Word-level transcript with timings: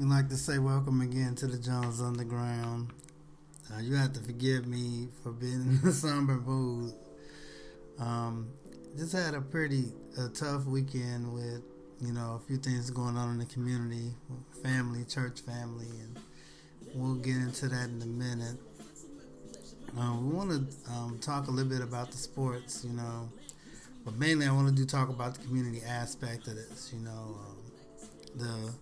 We 0.00 0.06
like 0.06 0.30
to 0.30 0.36
say 0.38 0.58
welcome 0.58 1.02
again 1.02 1.34
to 1.34 1.46
the 1.46 1.58
Jones 1.58 2.00
Underground. 2.00 2.90
Uh, 3.70 3.80
you 3.80 3.96
have 3.96 4.14
to 4.14 4.20
forgive 4.20 4.66
me 4.66 5.08
for 5.22 5.30
being 5.30 5.78
in 5.82 5.86
a 5.86 5.92
somber 5.92 6.36
mood. 6.36 6.94
Um, 7.98 8.48
just 8.96 9.12
had 9.12 9.34
a 9.34 9.42
pretty 9.42 9.92
a 10.16 10.28
tough 10.28 10.64
weekend 10.64 11.30
with 11.34 11.60
you 12.00 12.14
know 12.14 12.40
a 12.42 12.46
few 12.46 12.56
things 12.56 12.88
going 12.88 13.18
on 13.18 13.32
in 13.32 13.38
the 13.40 13.44
community, 13.44 14.14
family, 14.62 15.04
church 15.04 15.42
family, 15.42 15.90
and 15.90 16.18
we'll 16.94 17.16
get 17.16 17.36
into 17.36 17.68
that 17.68 17.90
in 17.90 18.00
a 18.00 18.06
minute. 18.06 18.56
Um, 19.98 20.30
we 20.30 20.34
want 20.34 20.50
to 20.50 20.92
um, 20.92 21.18
talk 21.20 21.48
a 21.48 21.50
little 21.50 21.70
bit 21.70 21.82
about 21.82 22.10
the 22.10 22.16
sports, 22.16 22.86
you 22.86 22.94
know, 22.94 23.28
but 24.06 24.16
mainly 24.16 24.46
I 24.46 24.52
want 24.52 24.66
to 24.66 24.74
do 24.74 24.86
talk 24.86 25.10
about 25.10 25.34
the 25.34 25.46
community 25.46 25.82
aspect 25.86 26.48
of 26.48 26.54
this, 26.54 26.90
you 26.90 27.00
know, 27.00 27.36
um, 27.38 27.58
the 28.36 28.72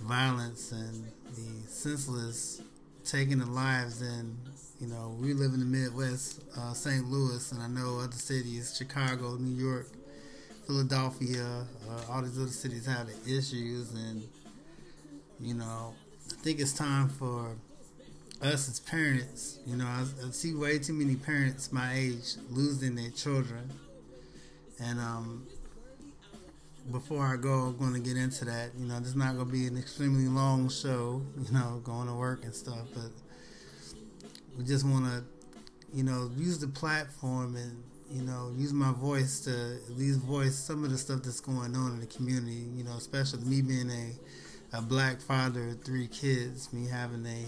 violence 0.00 0.72
and 0.72 1.04
the 1.34 1.68
senseless 1.68 2.62
taking 3.04 3.40
of 3.40 3.48
lives 3.48 4.00
and 4.02 4.36
you 4.80 4.86
know 4.86 5.16
we 5.20 5.32
live 5.32 5.52
in 5.52 5.60
the 5.60 5.66
midwest 5.66 6.42
uh, 6.56 6.72
st 6.72 7.06
louis 7.06 7.52
and 7.52 7.62
i 7.62 7.66
know 7.68 7.98
other 8.00 8.12
cities 8.12 8.74
chicago 8.76 9.36
new 9.36 9.62
york 9.62 9.88
philadelphia 10.66 11.64
uh, 11.88 12.12
all 12.12 12.22
these 12.22 12.38
other 12.38 12.48
cities 12.48 12.86
have 12.86 13.06
the 13.06 13.36
issues. 13.36 13.92
And 13.92 14.22
you 15.40 15.54
know 15.54 15.94
i 16.30 16.34
think 16.42 16.60
it's 16.60 16.72
time 16.72 17.08
for 17.08 17.56
us 18.42 18.68
as 18.68 18.80
parents 18.80 19.58
you 19.66 19.76
know 19.76 19.86
I, 19.86 20.04
I 20.26 20.30
see 20.30 20.54
way 20.54 20.78
too 20.78 20.92
many 20.94 21.16
parents 21.16 21.72
my 21.72 21.92
age 21.94 22.36
losing 22.50 22.94
their 22.94 23.10
children. 23.10 23.70
And 24.82 24.98
um, 24.98 25.46
before 26.90 27.24
I 27.24 27.36
go, 27.36 27.66
I'm 27.66 27.76
going 27.76 27.94
to 27.94 28.00
get 28.00 28.16
into 28.16 28.44
that. 28.46 28.70
You 28.78 28.86
know, 28.86 28.98
this 28.98 29.10
is 29.10 29.16
not 29.16 29.34
going 29.34 29.46
to 29.46 29.52
be 29.52 29.66
an 29.66 29.78
extremely 29.78 30.28
long 30.28 30.68
show, 30.68 31.22
you 31.42 31.52
know, 31.52 31.80
going 31.84 32.08
to 32.08 32.14
work 32.14 32.44
and 32.44 32.54
stuff, 32.54 32.86
but 32.94 33.10
we 34.56 34.64
just 34.64 34.86
want 34.86 35.04
to, 35.06 35.24
you 35.94 36.02
know, 36.02 36.30
use 36.36 36.58
the 36.58 36.68
platform 36.68 37.56
and, 37.56 37.82
you 38.10 38.22
know, 38.22 38.52
use 38.56 38.72
my 38.72 38.92
voice 38.92 39.40
to 39.40 39.50
at 39.50 39.96
least 39.96 40.20
voice 40.20 40.56
some 40.56 40.84
of 40.84 40.90
the 40.90 40.98
stuff 40.98 41.22
that's 41.22 41.40
going 41.40 41.76
on 41.76 41.92
in 41.92 42.00
the 42.00 42.06
community, 42.06 42.66
you 42.74 42.84
know, 42.84 42.96
especially 42.96 43.44
me 43.44 43.62
being 43.62 43.90
a, 43.90 44.76
a 44.78 44.82
black 44.82 45.20
father 45.20 45.68
of 45.68 45.84
three 45.84 46.08
kids, 46.08 46.72
me 46.72 46.86
having 46.88 47.24
a, 47.26 47.46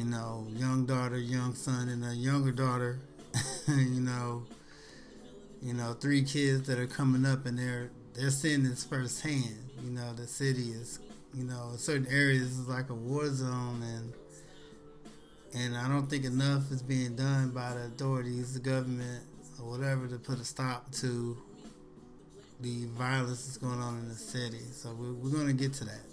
you 0.00 0.04
know, 0.04 0.46
young 0.50 0.86
daughter, 0.86 1.18
young 1.18 1.54
son, 1.54 1.88
and 1.88 2.04
a 2.04 2.14
younger 2.14 2.52
daughter, 2.52 3.00
you 3.68 4.00
know, 4.00 4.44
you 5.60 5.74
know, 5.74 5.92
three 5.92 6.22
kids 6.22 6.66
that 6.68 6.78
are 6.78 6.86
coming 6.86 7.26
up 7.26 7.44
and 7.46 7.58
they're 7.58 7.90
they're 8.14 8.30
seeing 8.30 8.62
this 8.62 8.84
firsthand. 8.84 9.70
You 9.82 9.90
know, 9.90 10.12
the 10.14 10.26
city 10.26 10.70
is, 10.70 10.98
you 11.34 11.44
know, 11.44 11.72
certain 11.76 12.06
areas 12.08 12.58
is 12.58 12.68
like 12.68 12.90
a 12.90 12.94
war 12.94 13.28
zone, 13.28 13.82
and 13.82 14.12
and 15.54 15.76
I 15.76 15.88
don't 15.88 16.08
think 16.08 16.24
enough 16.24 16.70
is 16.70 16.82
being 16.82 17.16
done 17.16 17.50
by 17.50 17.74
the 17.74 17.86
authorities, 17.86 18.54
the 18.54 18.60
government, 18.60 19.24
or 19.60 19.70
whatever, 19.70 20.06
to 20.06 20.18
put 20.18 20.38
a 20.38 20.44
stop 20.44 20.90
to 20.92 21.36
the 22.60 22.86
violence 22.96 23.46
that's 23.46 23.56
going 23.56 23.80
on 23.80 23.98
in 23.98 24.08
the 24.08 24.14
city. 24.14 24.60
So 24.72 24.92
we're, 24.92 25.12
we're 25.14 25.30
going 25.30 25.46
to 25.46 25.52
get 25.52 25.72
to 25.74 25.84
that. 25.86 26.04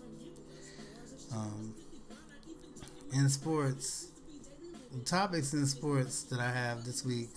Um, 1.35 1.75
in 3.13 3.29
sports, 3.29 4.07
the 4.91 5.03
topics 5.03 5.53
in 5.53 5.65
sports 5.67 6.23
that 6.23 6.39
I 6.39 6.49
have 6.49 6.85
this 6.85 7.05
week, 7.05 7.29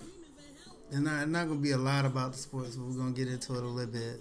there's 0.90 1.02
not, 1.02 1.28
not 1.28 1.46
going 1.46 1.58
to 1.58 1.62
be 1.62 1.72
a 1.72 1.78
lot 1.78 2.04
about 2.04 2.32
the 2.32 2.38
sports, 2.38 2.76
but 2.76 2.86
we're 2.86 2.96
going 2.96 3.14
to 3.14 3.24
get 3.24 3.30
into 3.30 3.54
it 3.56 3.62
a 3.62 3.66
little 3.66 3.92
bit. 3.92 4.20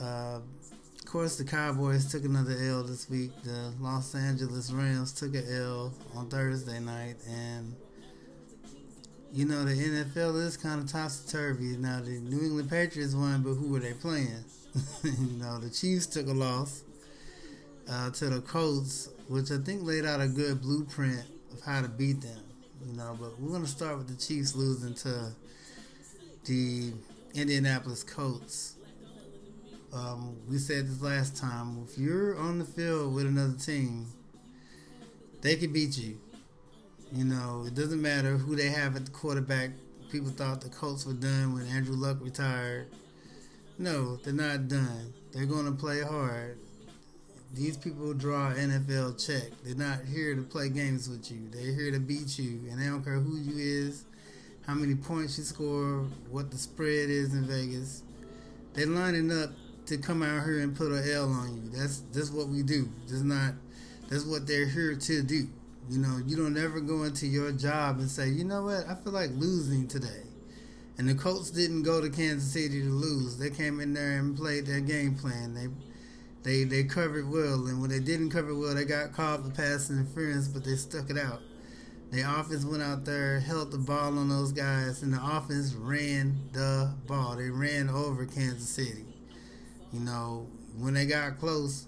Uh, 0.00 0.40
of 0.98 1.06
course, 1.06 1.36
the 1.36 1.44
Cowboys 1.44 2.10
took 2.10 2.24
another 2.24 2.56
L 2.58 2.84
this 2.84 3.10
week. 3.10 3.30
The 3.42 3.72
Los 3.80 4.14
Angeles 4.14 4.70
Rams 4.70 5.12
took 5.12 5.34
an 5.34 5.44
L 5.50 5.92
on 6.14 6.28
Thursday 6.28 6.80
night, 6.80 7.16
and 7.28 7.74
you 9.32 9.44
know 9.44 9.64
the 9.64 9.72
NFL 9.72 10.40
is 10.42 10.56
kind 10.56 10.80
of 10.80 10.90
topsy 10.90 11.30
turvy. 11.30 11.76
Now 11.76 12.00
the 12.00 12.12
New 12.12 12.40
England 12.40 12.70
Patriots 12.70 13.14
won, 13.14 13.42
but 13.42 13.54
who 13.54 13.68
were 13.68 13.80
they 13.80 13.92
playing? 13.92 14.44
you 15.04 15.38
know 15.38 15.58
the 15.58 15.70
Chiefs 15.70 16.06
took 16.06 16.28
a 16.28 16.32
loss 16.32 16.82
uh, 17.90 18.10
to 18.10 18.30
the 18.30 18.40
Colts, 18.40 19.10
which 19.28 19.50
I 19.50 19.58
think 19.58 19.82
laid 19.82 20.06
out 20.06 20.20
a 20.20 20.28
good 20.28 20.62
blueprint 20.62 21.24
of 21.52 21.60
how 21.62 21.82
to 21.82 21.88
beat 21.88 22.22
them. 22.22 22.42
You 22.86 22.96
know, 22.96 23.16
but 23.20 23.38
we're 23.38 23.52
gonna 23.52 23.66
start 23.66 23.98
with 23.98 24.08
the 24.08 24.16
Chiefs 24.16 24.56
losing 24.56 24.94
to 24.94 25.32
the 26.44 26.92
Indianapolis 27.34 28.02
Colts 28.02 28.76
um, 29.92 30.36
we 30.48 30.58
said 30.58 30.86
this 30.88 31.02
last 31.02 31.36
time. 31.36 31.86
If 31.88 31.98
you're 31.98 32.38
on 32.38 32.58
the 32.58 32.64
field 32.64 33.14
with 33.14 33.26
another 33.26 33.56
team, 33.58 34.06
they 35.42 35.56
can 35.56 35.72
beat 35.72 35.98
you. 35.98 36.18
You 37.12 37.24
know, 37.24 37.64
it 37.66 37.74
doesn't 37.74 38.00
matter 38.00 38.38
who 38.38 38.56
they 38.56 38.68
have 38.68 38.96
at 38.96 39.04
the 39.04 39.10
quarterback. 39.10 39.70
People 40.10 40.30
thought 40.30 40.62
the 40.62 40.70
Colts 40.70 41.04
were 41.04 41.12
done 41.12 41.52
when 41.54 41.66
Andrew 41.66 41.94
Luck 41.94 42.18
retired. 42.20 42.86
No, 43.78 44.16
they're 44.16 44.32
not 44.32 44.68
done. 44.68 45.12
They're 45.32 45.46
going 45.46 45.66
to 45.66 45.72
play 45.72 46.00
hard. 46.00 46.58
These 47.52 47.76
people 47.76 48.14
draw 48.14 48.52
NFL 48.54 49.24
check. 49.26 49.50
They're 49.62 49.74
not 49.74 50.06
here 50.06 50.34
to 50.34 50.42
play 50.42 50.70
games 50.70 51.08
with 51.08 51.30
you. 51.30 51.48
They're 51.50 51.74
here 51.74 51.90
to 51.92 52.00
beat 52.00 52.38
you, 52.38 52.70
and 52.70 52.80
they 52.80 52.86
don't 52.86 53.04
care 53.04 53.20
who 53.20 53.36
you 53.36 53.58
is, 53.58 54.04
how 54.66 54.72
many 54.72 54.94
points 54.94 55.36
you 55.36 55.44
score, 55.44 56.06
what 56.30 56.50
the 56.50 56.56
spread 56.56 57.10
is 57.10 57.34
in 57.34 57.44
Vegas. 57.44 58.04
They're 58.72 58.86
lining 58.86 59.30
up 59.30 59.50
to 59.92 59.98
come 59.98 60.22
out 60.22 60.44
here 60.44 60.60
and 60.60 60.74
put 60.74 60.90
a 60.90 61.14
L 61.14 61.30
on 61.30 61.54
you. 61.54 61.70
That's 61.70 62.00
that's 62.12 62.30
what 62.30 62.48
we 62.48 62.62
do. 62.62 62.88
That's 63.06 63.22
not 63.22 63.54
that's 64.08 64.24
what 64.24 64.46
they're 64.46 64.66
here 64.66 64.94
to 64.94 65.22
do. 65.22 65.48
You 65.90 65.98
know, 65.98 66.20
you 66.26 66.36
don't 66.36 66.56
ever 66.56 66.80
go 66.80 67.02
into 67.02 67.26
your 67.26 67.52
job 67.52 67.98
and 67.98 68.10
say, 68.10 68.28
you 68.28 68.44
know 68.44 68.64
what, 68.64 68.86
I 68.88 68.94
feel 68.94 69.12
like 69.12 69.30
losing 69.34 69.88
today. 69.88 70.22
And 70.98 71.08
the 71.08 71.14
Colts 71.14 71.50
didn't 71.50 71.82
go 71.82 72.00
to 72.00 72.08
Kansas 72.10 72.52
City 72.52 72.82
to 72.82 72.88
lose. 72.88 73.38
They 73.38 73.50
came 73.50 73.80
in 73.80 73.94
there 73.94 74.18
and 74.18 74.36
played 74.36 74.66
their 74.66 74.80
game 74.80 75.14
plan. 75.14 75.54
They 75.54 75.68
they 76.42 76.64
they 76.64 76.84
covered 76.84 77.30
well, 77.30 77.66
and 77.66 77.80
when 77.80 77.90
they 77.90 78.00
didn't 78.00 78.30
cover 78.30 78.54
well, 78.54 78.74
they 78.74 78.84
got 78.84 79.12
called 79.12 79.44
for 79.44 79.50
pass 79.50 79.90
interference, 79.90 80.48
but 80.48 80.64
they 80.64 80.76
stuck 80.76 81.10
it 81.10 81.18
out. 81.18 81.40
The 82.10 82.20
offense 82.20 82.64
went 82.64 82.82
out 82.82 83.04
there, 83.06 83.40
held 83.40 83.70
the 83.70 83.78
ball 83.78 84.18
on 84.18 84.28
those 84.28 84.52
guys, 84.52 85.02
and 85.02 85.14
the 85.14 85.20
offense 85.24 85.72
ran 85.72 86.38
the 86.52 86.92
ball. 87.06 87.36
They 87.36 87.48
ran 87.48 87.88
over 87.88 88.26
Kansas 88.26 88.68
City. 88.68 89.11
You 89.92 90.00
know, 90.00 90.46
when 90.78 90.94
they 90.94 91.06
got 91.06 91.38
close, 91.38 91.86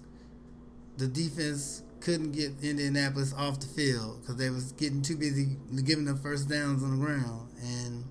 the 0.97 1.07
defense 1.07 1.81
couldn't 1.99 2.33
get 2.33 2.51
Indianapolis 2.61 3.33
off 3.33 3.59
the 3.59 3.65
field 3.65 4.21
because 4.21 4.35
they 4.35 4.49
was 4.51 4.71
getting 4.73 5.01
too 5.01 5.17
busy 5.17 5.57
giving 5.83 6.05
them 6.05 6.17
first 6.19 6.47
downs 6.47 6.83
on 6.83 6.91
the 6.91 7.03
ground, 7.03 7.49
and 7.61 8.03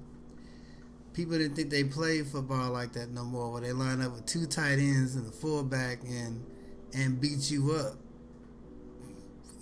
people 1.12 1.38
didn't 1.38 1.54
think 1.54 1.70
they 1.70 1.84
played 1.84 2.26
football 2.26 2.72
like 2.72 2.92
that 2.94 3.10
no 3.10 3.24
more. 3.24 3.52
Where 3.52 3.60
they 3.60 3.72
line 3.72 4.02
up 4.02 4.12
with 4.12 4.26
two 4.26 4.46
tight 4.46 4.78
ends 4.78 5.14
and 5.14 5.28
a 5.28 5.30
fullback 5.30 6.02
and 6.02 6.44
and 6.92 7.20
beat 7.20 7.50
you 7.50 7.72
up. 7.72 7.94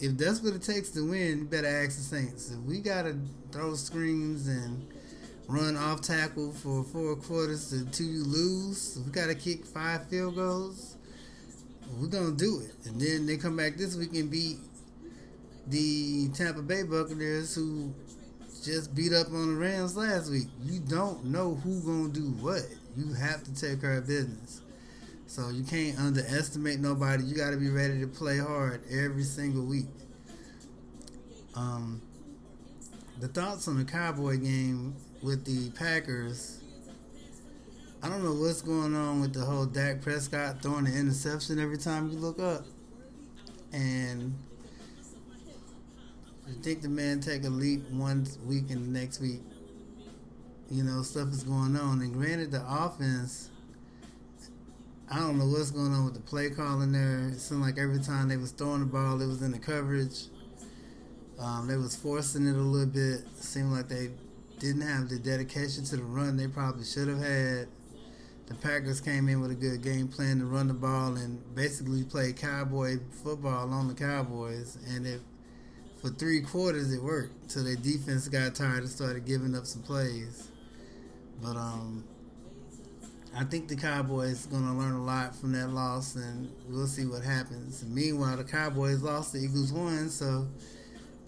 If 0.01 0.17
that's 0.19 0.41
what 0.41 0.55
it 0.55 0.63
takes 0.63 0.91
to 0.91 1.09
win, 1.09 1.39
you 1.39 1.45
better 1.45 1.69
ask 1.69 1.97
the 1.97 2.03
Saints. 2.03 2.51
If 2.51 2.59
we 2.61 2.81
gotta 2.81 3.17
throw 3.53 3.75
screens 3.75 4.49
and 4.49 4.87
run 5.49 5.77
off 5.77 6.01
tackle 6.01 6.53
for 6.53 6.85
four 6.85 7.17
quarters 7.17 7.73
until 7.73 8.07
you 8.07 8.25
lose. 8.25 8.99
we 9.05 9.13
got 9.13 9.27
to 9.27 9.35
kick 9.35 9.67
five 9.67 10.09
field 10.09 10.37
goals. 10.37 10.97
We're 11.99 12.09
gonna 12.09 12.33
do 12.33 12.61
it, 12.61 12.87
and 12.87 12.99
then 12.99 13.27
they 13.27 13.37
come 13.37 13.57
back 13.57 13.77
this 13.77 13.97
week 13.97 14.15
and 14.15 14.31
beat 14.31 14.57
the 15.67 16.31
Tampa 16.31 16.63
Bay 16.63 16.85
Buccaneers, 16.85 17.55
who 17.55 17.93
just 18.65 18.95
beat 18.95 19.13
up 19.13 19.27
on 19.29 19.55
the 19.55 19.61
Rams 19.61 19.95
last 19.95 20.31
week. 20.31 20.47
You 20.63 20.81
don't 20.81 21.27
know 21.27 21.55
who 21.57 21.83
gonna 21.83 22.09
do 22.09 22.31
what. 22.41 22.65
You 22.97 23.13
have 23.13 23.45
to 23.45 23.55
take 23.55 23.83
care 23.83 23.99
of 23.99 24.07
business. 24.07 24.63
So 25.27 25.49
you 25.49 25.65
can't 25.65 25.99
underestimate 25.99 26.81
nobody. 26.81 27.25
You 27.25 27.35
got 27.35 27.51
to 27.53 27.57
be 27.57 27.71
ready 27.71 28.01
to 28.01 28.07
play 28.07 28.39
hard 28.39 28.83
every 28.91 29.23
single 29.23 29.65
week. 29.65 29.87
Um, 31.55 32.03
the 33.19 33.29
thoughts 33.29 33.67
on 33.67 33.79
the 33.79 33.85
Cowboy 33.85 34.37
game 34.39 34.95
with 35.23 35.45
the 35.45 35.71
Packers. 35.71 36.61
I 38.03 38.09
don't 38.09 38.25
know 38.25 38.35
what's 38.35 38.63
going 38.63 38.97
on 38.97 39.21
with 39.21 39.33
the 39.33 39.45
whole 39.45 39.65
Dak 39.65 40.03
Prescott 40.03 40.61
throwing 40.61 40.85
the 40.85 40.99
interception 40.99 41.61
every 41.61 41.79
time 41.79 42.11
you 42.11 42.19
look 42.19 42.41
up. 42.41 42.65
And 43.73 44.35
I 46.49 46.53
think 46.63 46.83
the 46.83 46.89
man 46.89 47.21
take 47.21 47.45
a 47.45 47.49
leap 47.49 47.89
one 47.91 48.27
week 48.45 48.71
and 48.71 48.85
the 48.95 49.01
next 49.01 49.21
week, 49.21 49.41
you 50.69 50.83
know, 50.83 51.03
stuff 51.03 51.29
is 51.29 51.45
going 51.45 51.77
on. 51.77 52.01
And 52.01 52.13
granted, 52.13 52.51
the 52.51 52.65
offense, 52.69 53.51
I 55.09 55.21
don't 55.21 55.39
know 55.39 55.47
what's 55.47 55.71
going 55.71 55.93
on 55.93 56.05
with 56.05 56.15
the 56.15 56.21
play 56.21 56.51
calling 56.51 56.91
there. 56.91 57.29
It 57.29 57.39
seemed 57.39 57.63
like 57.63 57.79
every 57.79 58.01
time 58.01 58.29
they 58.29 58.37
was 58.37 58.51
throwing 58.51 58.81
the 58.81 58.87
ball, 58.87 59.23
it 59.23 59.27
was 59.27 59.43
in 59.43 59.53
the 59.53 59.59
coverage. 59.59 60.25
Um, 61.39 61.69
they 61.69 61.77
was 61.77 61.95
forcing 61.95 62.47
it 62.47 62.57
a 62.57 62.61
little 62.61 62.87
bit. 62.87 63.21
It 63.21 63.43
seemed 63.43 63.73
like 63.73 63.89
they 63.89 64.11
didn't 64.63 64.83
have 64.83 65.09
the 65.09 65.19
dedication 65.19 65.83
to 65.83 65.97
the 65.97 66.03
run 66.05 66.37
they 66.37 66.47
probably 66.47 66.85
should 66.85 67.09
have 67.09 67.19
had. 67.19 67.67
the 68.47 68.55
Packers 68.55 69.01
came 69.01 69.29
in 69.29 69.41
with 69.41 69.51
a 69.51 69.57
good 69.57 69.83
game 69.83 70.07
plan 70.07 70.39
to 70.39 70.45
run 70.45 70.69
the 70.69 70.75
ball 70.75 71.17
and 71.17 71.43
basically 71.57 72.05
play 72.05 72.33
cowboy 72.33 72.99
football 73.25 73.73
on 73.73 73.89
the 73.89 73.95
Cowboys. 73.95 74.79
And 74.89 75.05
it 75.05 75.21
for 76.01 76.11
three 76.11 76.41
quarters 76.41 76.93
it 76.93 77.03
worked. 77.03 77.51
So 77.51 77.65
their 77.65 77.75
defense 77.75 78.29
got 78.29 78.55
tired 78.55 78.79
and 78.79 78.89
started 78.89 79.25
giving 79.25 79.57
up 79.57 79.67
some 79.67 79.83
plays. 79.83 80.49
But 81.43 81.57
um, 81.57 82.05
I 83.37 83.43
think 83.43 83.67
the 83.67 83.77
Cowboys 83.77 84.47
going 84.47 84.67
to 84.67 84.75
learn 84.75 84.93
a 84.93 85.03
lot 85.03 85.35
from 85.35 85.53
that 85.53 85.71
loss, 85.71 86.15
and 86.15 86.53
we'll 86.69 86.87
see 86.87 87.07
what 87.07 87.23
happens. 87.23 87.83
And 87.83 87.93
meanwhile, 87.93 88.37
the 88.37 88.45
Cowboys 88.45 89.03
lost, 89.03 89.33
the 89.33 89.41
Eagles 89.41 89.73
won, 89.73 90.09
so 90.09 90.47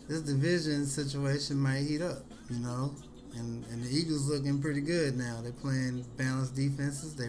this 0.07 0.21
division 0.21 0.87
situation 0.87 1.59
might 1.59 1.83
heat 1.83 2.01
up, 2.01 2.23
you 2.49 2.59
know. 2.59 2.95
And 3.37 3.65
and 3.67 3.85
the 3.85 3.95
Eagles 3.95 4.29
looking 4.29 4.61
pretty 4.61 4.81
good 4.81 5.17
now. 5.17 5.41
They're 5.43 5.53
playing 5.53 6.05
balanced 6.17 6.55
defenses. 6.55 7.15
They 7.15 7.29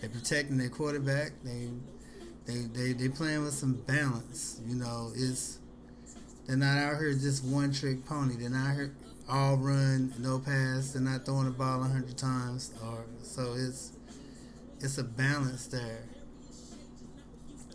they 0.00 0.08
protecting 0.08 0.58
their 0.58 0.68
quarterback. 0.68 1.32
They 1.44 1.68
they 2.46 2.66
they 2.72 2.92
they 2.92 3.08
playing 3.08 3.44
with 3.44 3.54
some 3.54 3.74
balance. 3.86 4.60
You 4.66 4.76
know, 4.76 5.12
it's 5.14 5.58
they're 6.46 6.56
not 6.56 6.78
out 6.78 6.98
here 6.98 7.12
just 7.12 7.44
one 7.44 7.72
trick 7.72 8.04
pony. 8.04 8.36
They're 8.36 8.50
not 8.50 8.74
here 8.74 8.94
all 9.28 9.56
run, 9.56 10.12
no 10.18 10.38
pass. 10.38 10.92
They're 10.92 11.02
not 11.02 11.24
throwing 11.24 11.46
the 11.46 11.52
ball 11.52 11.82
a 11.82 11.86
hundred 11.86 12.18
times. 12.18 12.72
Or 12.84 13.04
so 13.22 13.54
it's 13.56 13.92
it's 14.80 14.98
a 14.98 15.04
balance 15.04 15.66
there. 15.66 16.02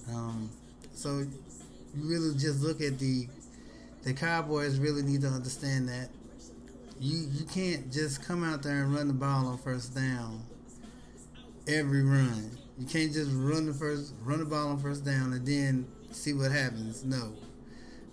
Um, 0.10 0.50
so 0.94 1.20
you 1.20 2.04
really 2.04 2.38
just 2.38 2.62
look 2.62 2.82
at 2.82 3.00
the 3.00 3.28
the 4.04 4.14
Cowboys 4.14 4.80
really 4.80 5.02
need 5.02 5.22
to 5.22 5.28
understand 5.28 5.90
that 5.90 6.10
you 7.00 7.28
you 7.32 7.46
can't 7.46 7.92
just 7.92 8.24
come 8.26 8.44
out 8.44 8.64
there 8.64 8.84
and 8.84 8.94
run 8.94 9.08
the 9.08 9.14
ball 9.14 9.48
on 9.48 9.58
first 9.58 9.96
down 9.96 10.44
every 11.68 12.04
run. 12.04 12.58
You 12.78 12.86
can't 12.86 13.12
just 13.12 13.32
run 13.34 13.66
the 13.66 13.74
first 13.74 14.14
run 14.24 14.40
the 14.40 14.46
ball 14.46 14.70
on 14.70 14.80
first 14.80 15.04
down 15.04 15.34
and 15.34 15.46
then 15.46 15.88
see 16.12 16.34
what 16.34 16.52
happens. 16.52 17.04
No. 17.04 17.34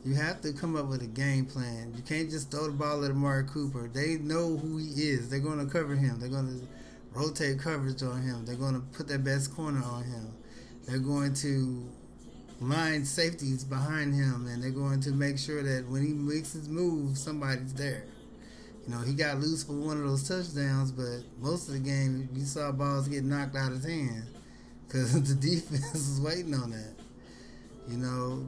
You 0.04 0.14
have 0.16 0.42
to 0.42 0.52
come 0.52 0.76
up 0.76 0.88
with 0.88 1.02
a 1.02 1.06
game 1.06 1.46
plan. 1.46 1.94
You 1.96 2.02
can't 2.02 2.28
just 2.30 2.50
throw 2.50 2.66
the 2.66 2.72
ball 2.72 3.04
at 3.04 3.10
Amari 3.10 3.44
Cooper. 3.44 3.88
They 3.88 4.16
know 4.18 4.56
who 4.58 4.76
he 4.76 4.86
is. 4.86 5.30
They're 5.30 5.38
going 5.38 5.66
to 5.66 5.72
cover 5.72 5.94
him. 5.94 6.20
They're 6.20 6.28
going 6.28 6.60
to 6.60 6.66
rotate 7.18 7.58
coverage 7.58 8.02
on 8.02 8.20
him. 8.20 8.44
They're 8.44 8.54
going 8.54 8.74
to 8.74 8.80
put 8.80 9.08
their 9.08 9.18
best 9.18 9.54
corner 9.54 9.82
on 9.82 10.04
him. 10.04 10.34
They're 10.86 10.98
going 10.98 11.32
to 11.34 11.88
line 12.60 13.06
safeties 13.06 13.64
behind 13.64 14.14
him, 14.14 14.46
and 14.46 14.62
they're 14.62 14.70
going 14.70 15.00
to 15.02 15.10
make 15.10 15.38
sure 15.38 15.62
that 15.62 15.88
when 15.88 16.04
he 16.04 16.12
makes 16.12 16.52
his 16.52 16.68
move, 16.68 17.16
somebody's 17.16 17.72
there. 17.72 18.04
You 18.86 18.94
know, 18.94 19.00
he 19.00 19.14
got 19.14 19.38
loose 19.38 19.64
for 19.64 19.72
one 19.72 19.96
of 19.96 20.04
those 20.04 20.28
touchdowns, 20.28 20.92
but 20.92 21.20
most 21.40 21.68
of 21.68 21.74
the 21.74 21.80
game, 21.80 22.28
you 22.34 22.44
saw 22.44 22.70
balls 22.70 23.08
get 23.08 23.24
knocked 23.24 23.56
out 23.56 23.72
of 23.72 23.82
his 23.82 23.86
hand 23.86 24.24
because 24.86 25.12
the 25.28 25.34
defense 25.34 25.92
was 25.92 26.20
waiting 26.20 26.54
on 26.54 26.70
that. 26.70 26.94
You 27.88 27.96
know, 27.98 28.46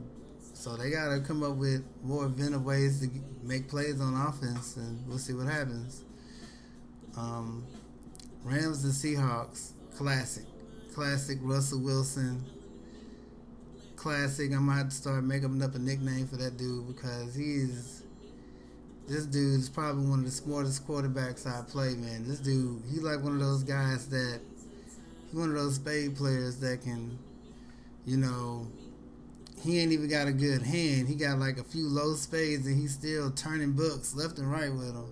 so 0.53 0.75
they 0.75 0.91
got 0.91 1.13
to 1.13 1.21
come 1.21 1.43
up 1.43 1.55
with 1.55 1.83
more 2.03 2.25
inventive 2.25 2.63
ways 2.63 3.01
to 3.01 3.09
make 3.43 3.67
plays 3.67 3.99
on 3.99 4.13
offense, 4.15 4.75
and 4.77 5.07
we'll 5.07 5.17
see 5.17 5.33
what 5.33 5.47
happens. 5.47 6.03
Um, 7.15 7.65
Rams 8.43 8.83
and 8.83 8.93
Seahawks, 8.93 9.71
classic, 9.95 10.45
classic. 10.93 11.39
Russell 11.41 11.81
Wilson, 11.81 12.43
classic. 13.95 14.51
I 14.53 14.59
might 14.59 14.91
start 14.91 15.23
making 15.23 15.63
up 15.63 15.73
a 15.73 15.79
nickname 15.79 16.27
for 16.27 16.37
that 16.37 16.57
dude 16.57 16.87
because 16.87 17.33
he's 17.33 18.03
this 19.07 19.25
dude 19.25 19.59
is 19.59 19.69
probably 19.69 20.05
one 20.05 20.19
of 20.19 20.25
the 20.25 20.31
smartest 20.31 20.87
quarterbacks 20.87 21.47
I 21.47 21.63
play. 21.63 21.95
Man, 21.95 22.27
this 22.27 22.39
dude, 22.39 22.81
he's 22.89 23.03
like 23.03 23.23
one 23.23 23.33
of 23.33 23.39
those 23.39 23.63
guys 23.63 24.07
that 24.09 24.41
he's 25.25 25.39
one 25.39 25.49
of 25.49 25.55
those 25.55 25.75
spade 25.75 26.15
players 26.15 26.57
that 26.57 26.81
can, 26.81 27.17
you 28.05 28.17
know 28.17 28.67
he 29.63 29.79
ain't 29.79 29.91
even 29.91 30.07
got 30.07 30.27
a 30.27 30.31
good 30.31 30.61
hand. 30.61 31.07
He 31.07 31.15
got 31.15 31.39
like 31.39 31.57
a 31.57 31.63
few 31.63 31.87
low 31.87 32.13
spades 32.15 32.67
and 32.67 32.79
he's 32.79 32.93
still 32.93 33.31
turning 33.31 33.73
books 33.73 34.15
left 34.15 34.37
and 34.37 34.51
right 34.51 34.71
with 34.71 34.93
them. 34.93 35.11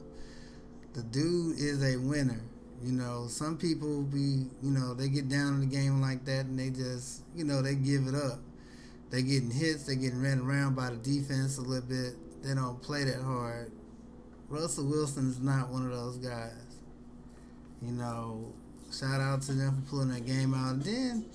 The 0.94 1.04
dude 1.04 1.58
is 1.58 1.84
a 1.84 1.98
winner. 1.98 2.42
You 2.84 2.92
know, 2.92 3.28
some 3.28 3.58
people 3.58 4.04
be, 4.04 4.46
you 4.62 4.72
know, 4.72 4.94
they 4.94 5.10
get 5.10 5.28
down 5.28 5.56
in 5.56 5.60
the 5.62 5.76
game 5.76 6.02
like 6.02 6.26
that 6.26 6.46
and 6.46 6.60
they 6.60 6.70
just, 6.70 7.24
you 7.36 7.44
know, 7.44 7.62
they 7.62 7.76
give 7.76 8.08
it 8.08 8.16
up. 8.16 8.40
They 9.10 9.24
getting 9.24 9.52
hits, 9.52 9.86
they 9.86 9.96
getting 9.96 10.22
ran 10.22 10.40
around 10.40 10.76
by 10.76 10.92
the 10.92 10.98
defense 10.98 11.58
a 11.58 11.62
little 11.62 11.88
bit. 11.88 12.16
They 12.44 12.54
don't 12.54 12.82
play 12.82 13.06
that 13.06 13.22
hard. 13.22 13.72
Russell 14.50 14.86
Wilson 14.86 15.30
is 15.30 15.40
not 15.40 15.70
one 15.70 15.86
of 15.86 15.92
those 15.92 16.18
guys. 16.18 16.52
You 17.82 17.92
know, 17.92 18.54
shout 18.92 19.22
out 19.22 19.42
to 19.44 19.54
them 19.54 19.82
for 19.84 19.90
pulling 19.90 20.10
that 20.10 20.26
game 20.26 20.54
out. 20.54 20.74
And 20.74 20.84
then 20.84 21.26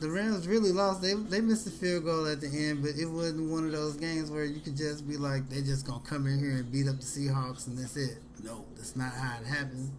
the 0.00 0.10
Rams 0.10 0.46
really 0.46 0.72
lost. 0.72 1.02
They 1.02 1.14
they 1.14 1.40
missed 1.40 1.66
a 1.66 1.70
field 1.70 2.04
goal 2.04 2.26
at 2.26 2.40
the 2.40 2.48
end, 2.48 2.82
but 2.82 2.92
it 2.96 3.06
wasn't 3.06 3.50
one 3.50 3.64
of 3.64 3.72
those 3.72 3.96
games 3.96 4.30
where 4.30 4.44
you 4.44 4.60
could 4.60 4.76
just 4.76 5.08
be 5.08 5.16
like, 5.16 5.48
they're 5.48 5.62
just 5.62 5.86
gonna 5.86 6.02
come 6.04 6.26
in 6.26 6.38
here 6.38 6.56
and 6.56 6.70
beat 6.70 6.88
up 6.88 6.96
the 6.96 7.04
Seahawks 7.04 7.66
and 7.66 7.78
that's 7.78 7.96
it. 7.96 8.18
No, 8.42 8.64
that's 8.76 8.96
not 8.96 9.12
how 9.12 9.38
it 9.40 9.46
happened. 9.46 9.90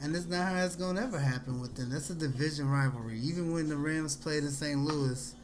And 0.00 0.14
that's 0.14 0.26
not 0.26 0.52
how 0.52 0.64
it's 0.64 0.76
gonna 0.76 1.02
ever 1.02 1.18
happen 1.18 1.60
with 1.60 1.74
them. 1.74 1.90
That's 1.90 2.10
a 2.10 2.14
division 2.14 2.70
rivalry. 2.70 3.18
Even 3.18 3.52
when 3.52 3.68
the 3.68 3.76
Rams 3.76 4.16
played 4.16 4.44
in 4.44 4.50
St. 4.50 4.78
Louis, 4.78 5.34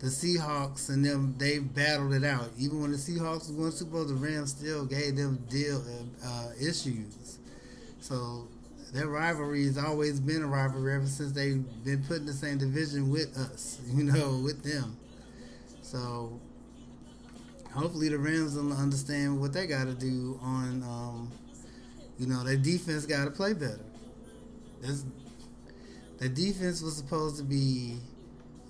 the 0.00 0.06
Seahawks 0.06 0.88
and 0.88 1.04
them 1.04 1.34
they 1.38 1.58
battled 1.58 2.14
it 2.14 2.24
out. 2.24 2.50
Even 2.58 2.80
when 2.80 2.92
the 2.92 2.96
Seahawks 2.96 3.54
going 3.56 3.72
Super 3.72 3.92
Bowl, 3.92 4.04
the 4.04 4.14
Rams 4.14 4.50
still 4.50 4.84
gave 4.84 5.16
them 5.16 5.44
deal 5.48 5.82
uh, 6.24 6.48
issues. 6.60 7.38
So 8.00 8.46
their 8.92 9.08
rivalry 9.08 9.64
has 9.64 9.76
always 9.76 10.20
been 10.20 10.42
a 10.42 10.46
rivalry 10.46 10.94
ever 10.94 11.06
since 11.06 11.32
they've 11.32 11.64
been 11.84 12.04
put 12.04 12.18
in 12.18 12.26
the 12.26 12.32
same 12.32 12.58
division 12.58 13.10
with 13.10 13.36
us, 13.36 13.80
you 13.92 14.04
know, 14.04 14.40
with 14.42 14.62
them. 14.62 14.96
So 15.82 16.40
hopefully 17.72 18.08
the 18.08 18.18
Rams 18.18 18.54
will 18.54 18.72
understand 18.72 19.40
what 19.40 19.52
they 19.52 19.66
got 19.66 19.84
to 19.84 19.94
do 19.94 20.38
on, 20.42 20.82
um, 20.82 21.32
you 22.18 22.26
know, 22.26 22.44
their 22.44 22.56
defense 22.56 23.04
got 23.04 23.24
to 23.24 23.30
play 23.30 23.52
better. 23.52 23.80
There's, 24.80 25.04
the 26.18 26.28
defense 26.28 26.82
was 26.82 26.96
supposed 26.96 27.36
to 27.38 27.42
be. 27.42 27.96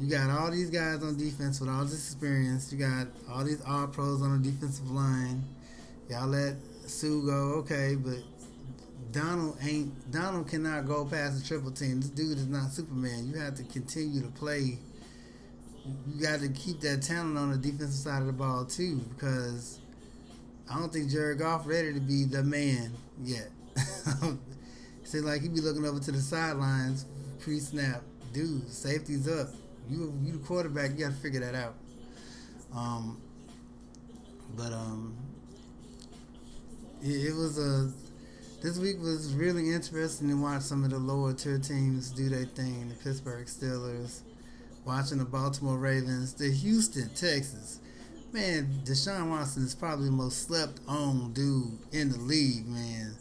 You 0.00 0.08
got 0.08 0.30
all 0.30 0.50
these 0.50 0.70
guys 0.70 1.02
on 1.02 1.16
defense 1.16 1.60
with 1.60 1.68
all 1.68 1.84
this 1.84 1.94
experience. 1.94 2.72
You 2.72 2.78
got 2.78 3.08
all 3.28 3.42
these 3.42 3.60
all 3.66 3.88
pros 3.88 4.22
on 4.22 4.40
the 4.40 4.50
defensive 4.50 4.90
line. 4.90 5.42
Y'all 6.08 6.28
let 6.28 6.54
Suh 6.86 7.20
go, 7.26 7.54
okay, 7.58 7.96
but 7.96 8.18
Donald 9.10 9.56
ain't 9.60 10.12
Donald 10.12 10.48
cannot 10.48 10.86
go 10.86 11.04
past 11.04 11.42
the 11.42 11.46
triple 11.46 11.72
team. 11.72 12.00
This 12.00 12.10
dude 12.10 12.38
is 12.38 12.46
not 12.46 12.70
Superman. 12.70 13.28
You 13.28 13.40
have 13.40 13.56
to 13.56 13.64
continue 13.64 14.22
to 14.22 14.28
play. 14.28 14.78
You 15.84 16.22
got 16.22 16.40
to 16.40 16.48
keep 16.50 16.80
that 16.82 17.02
talent 17.02 17.36
on 17.36 17.50
the 17.50 17.56
defensive 17.58 17.90
side 17.90 18.20
of 18.20 18.26
the 18.26 18.32
ball 18.32 18.66
too, 18.66 19.00
because 19.14 19.80
I 20.70 20.78
don't 20.78 20.92
think 20.92 21.10
Jared 21.10 21.38
Goff 21.38 21.66
ready 21.66 21.92
to 21.94 22.00
be 22.00 22.24
the 22.24 22.44
man 22.44 22.92
yet. 23.24 23.48
Seems 25.02 25.24
like 25.24 25.40
he 25.40 25.48
be 25.48 25.60
looking 25.60 25.86
over 25.86 25.98
to 25.98 26.12
the 26.12 26.20
sidelines 26.20 27.06
pre-snap. 27.40 28.02
Dude, 28.32 28.68
safety's 28.70 29.26
up. 29.26 29.48
You 29.88 30.12
you 30.22 30.32
the 30.32 30.38
quarterback. 30.38 30.92
You 30.92 31.04
got 31.06 31.10
to 31.10 31.20
figure 31.20 31.40
that 31.40 31.54
out. 31.54 31.74
Um, 32.74 33.20
but 34.56 34.72
um, 34.72 35.16
it, 37.02 37.28
it 37.28 37.34
was 37.34 37.58
a 37.58 37.92
this 38.60 38.78
week 38.78 39.00
was 39.00 39.34
really 39.34 39.72
interesting 39.72 40.28
to 40.30 40.34
watch 40.34 40.62
some 40.62 40.82
of 40.82 40.90
the 40.90 40.98
lower 40.98 41.32
tier 41.32 41.58
teams 41.58 42.10
do 42.10 42.28
their 42.28 42.44
thing. 42.44 42.88
The 42.88 42.94
Pittsburgh 42.96 43.46
Steelers, 43.46 44.22
watching 44.84 45.18
the 45.18 45.24
Baltimore 45.24 45.78
Ravens, 45.78 46.34
the 46.34 46.50
Houston 46.50 47.08
Texans. 47.10 47.78
Man, 48.32 48.82
Deshaun 48.84 49.30
Watson 49.30 49.62
is 49.64 49.76
probably 49.76 50.06
the 50.06 50.12
most 50.12 50.46
slept 50.46 50.80
on 50.88 51.32
dude 51.34 51.78
in 51.92 52.10
the 52.10 52.18
league, 52.18 52.66
man. 52.66 53.14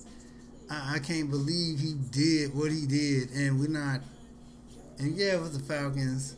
I, 0.72 0.96
I 0.96 1.00
can't 1.00 1.30
believe 1.30 1.80
he 1.80 1.94
did 1.94 2.56
what 2.56 2.72
he 2.72 2.88
did, 2.88 3.30
and 3.32 3.60
we're 3.60 3.70
not. 3.70 4.02
And 4.98 5.16
yeah, 5.16 5.36
it 5.36 5.40
was 5.40 5.56
the 5.56 5.64
Falcons. 5.64 6.36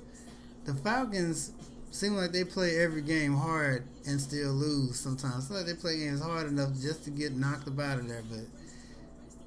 The 0.70 0.76
Falcons 0.76 1.52
seem 1.90 2.14
like 2.14 2.32
they 2.32 2.44
play 2.44 2.80
every 2.80 3.02
game 3.02 3.36
hard 3.36 3.88
and 4.06 4.22
still 4.22 4.52
lose 4.52 5.00
sometimes. 5.00 5.46
It's 5.46 5.52
like 5.52 5.66
they 5.66 5.74
play 5.74 5.98
games 5.98 6.22
hard 6.22 6.46
enough 6.46 6.74
just 6.80 7.06
to 7.06 7.10
get 7.10 7.36
knocked 7.36 7.68
about 7.68 7.94
out 7.94 8.00
of 8.02 8.08
there, 8.08 8.22
but 8.30 8.46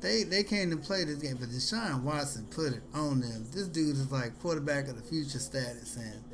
they 0.00 0.24
they 0.24 0.42
came 0.42 0.70
to 0.70 0.76
play 0.76 1.04
this 1.04 1.18
game, 1.18 1.36
but 1.38 1.48
Deshaun 1.50 2.02
Watson 2.02 2.48
put 2.50 2.72
it 2.72 2.82
on 2.92 3.20
them. 3.20 3.46
This 3.52 3.68
dude 3.68 3.94
is 3.94 4.10
like 4.10 4.36
quarterback 4.40 4.88
of 4.88 4.96
the 4.96 5.02
future 5.02 5.38
status, 5.38 5.94
and 5.94 6.24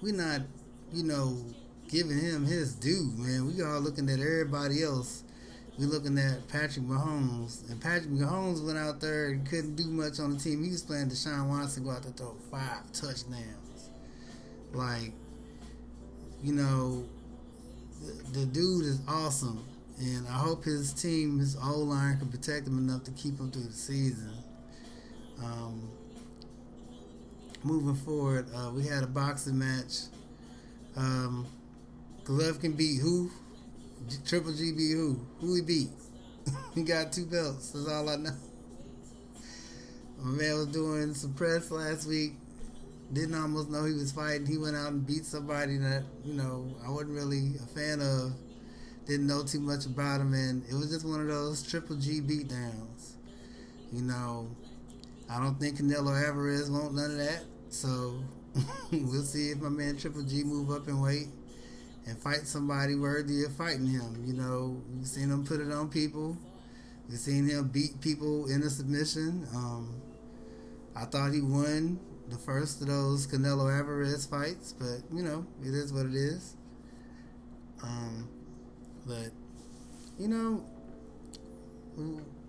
we're 0.00 0.14
not, 0.14 0.42
you 0.92 1.02
know, 1.02 1.36
giving 1.88 2.20
him 2.20 2.46
his 2.46 2.76
due, 2.76 3.10
man. 3.16 3.48
We 3.48 3.60
all 3.64 3.80
looking 3.80 4.08
at 4.08 4.20
everybody 4.20 4.84
else. 4.84 5.24
We 5.80 5.86
looking 5.86 6.16
at 6.16 6.46
Patrick 6.46 6.86
Mahomes, 6.86 7.68
and 7.68 7.80
Patrick 7.80 8.10
Mahomes 8.10 8.64
went 8.64 8.78
out 8.78 9.00
there 9.00 9.30
and 9.30 9.44
couldn't 9.48 9.74
do 9.74 9.86
much 9.86 10.20
on 10.20 10.34
the 10.34 10.38
team. 10.38 10.62
He 10.62 10.70
was 10.70 10.82
playing 10.82 11.08
Deshaun 11.08 11.48
Watson 11.48 11.82
go 11.82 11.90
out 11.90 12.04
to 12.04 12.10
throw 12.10 12.36
five 12.52 12.92
touchdowns. 12.92 13.67
Like, 14.72 15.12
you 16.42 16.52
know, 16.52 17.04
the, 18.00 18.40
the 18.40 18.46
dude 18.46 18.84
is 18.84 19.00
awesome 19.08 19.64
and 20.00 20.28
I 20.28 20.32
hope 20.32 20.64
his 20.64 20.92
team, 20.92 21.38
his 21.38 21.56
O 21.56 21.78
line, 21.78 22.18
can 22.18 22.28
protect 22.28 22.66
him 22.66 22.78
enough 22.78 23.04
to 23.04 23.10
keep 23.12 23.38
him 23.38 23.50
through 23.50 23.64
the 23.64 23.72
season. 23.72 24.32
Um, 25.42 25.88
moving 27.64 27.96
forward, 27.96 28.46
uh, 28.54 28.70
we 28.70 28.86
had 28.86 29.02
a 29.02 29.08
boxing 29.08 29.58
match. 29.58 30.04
Um, 30.96 31.46
Golovkin 32.24 32.76
beat 32.76 33.00
who? 33.00 33.30
G- 34.08 34.18
Triple 34.24 34.52
G 34.52 34.72
beat 34.72 34.92
who? 34.92 35.18
Who 35.40 35.54
he 35.56 35.62
beat? 35.62 35.88
he 36.74 36.82
got 36.82 37.12
two 37.12 37.26
belts. 37.26 37.70
That's 37.70 37.88
all 37.88 38.08
I 38.08 38.16
know. 38.16 38.36
My 40.20 40.30
man 40.30 40.54
was 40.58 40.66
doing 40.66 41.14
some 41.14 41.34
press 41.34 41.70
last 41.70 42.06
week. 42.06 42.34
Didn't 43.12 43.34
almost 43.34 43.70
know 43.70 43.84
he 43.84 43.94
was 43.94 44.12
fighting. 44.12 44.46
He 44.46 44.58
went 44.58 44.76
out 44.76 44.92
and 44.92 45.06
beat 45.06 45.24
somebody 45.24 45.78
that 45.78 46.04
you 46.24 46.34
know 46.34 46.74
I 46.86 46.90
wasn't 46.90 47.14
really 47.14 47.52
a 47.62 47.66
fan 47.66 48.00
of. 48.00 48.32
Didn't 49.06 49.26
know 49.26 49.42
too 49.42 49.60
much 49.60 49.86
about 49.86 50.20
him, 50.20 50.34
and 50.34 50.62
it 50.68 50.74
was 50.74 50.90
just 50.90 51.06
one 51.06 51.20
of 51.20 51.28
those 51.28 51.62
Triple 51.62 51.96
G 51.96 52.20
beatdowns. 52.20 53.12
You 53.90 54.02
know, 54.02 54.48
I 55.30 55.38
don't 55.38 55.58
think 55.58 55.78
Canelo 55.78 56.12
Alvarez 56.26 56.70
want 56.70 56.94
none 56.94 57.12
of 57.12 57.16
that. 57.16 57.44
So 57.70 58.20
we'll 58.92 59.22
see 59.22 59.50
if 59.50 59.60
my 59.60 59.70
man 59.70 59.96
Triple 59.96 60.24
G 60.24 60.44
move 60.44 60.70
up 60.70 60.88
and 60.88 61.02
weight 61.02 61.28
and 62.06 62.18
fight 62.18 62.46
somebody 62.46 62.94
worthy 62.94 63.44
of 63.44 63.52
fighting 63.52 63.86
him. 63.86 64.24
You 64.26 64.34
know, 64.34 64.82
we've 64.94 65.06
seen 65.06 65.30
him 65.30 65.44
put 65.44 65.60
it 65.60 65.72
on 65.72 65.88
people. 65.88 66.36
We've 67.08 67.18
seen 67.18 67.48
him 67.48 67.68
beat 67.68 68.00
people 68.02 68.46
in 68.46 68.62
a 68.62 68.68
submission. 68.70 69.46
Um, 69.54 69.94
I 70.94 71.06
thought 71.06 71.32
he 71.32 71.40
won 71.40 71.98
the 72.28 72.36
first 72.36 72.80
of 72.80 72.88
those 72.88 73.26
Canelo 73.26 73.74
Alvarez 73.76 74.26
fights, 74.26 74.72
but 74.72 75.00
you 75.12 75.22
know, 75.22 75.46
it 75.62 75.74
is 75.74 75.92
what 75.92 76.06
it 76.06 76.14
is. 76.14 76.56
Um, 77.82 78.28
but 79.06 79.30
you 80.18 80.28
know, 80.28 80.64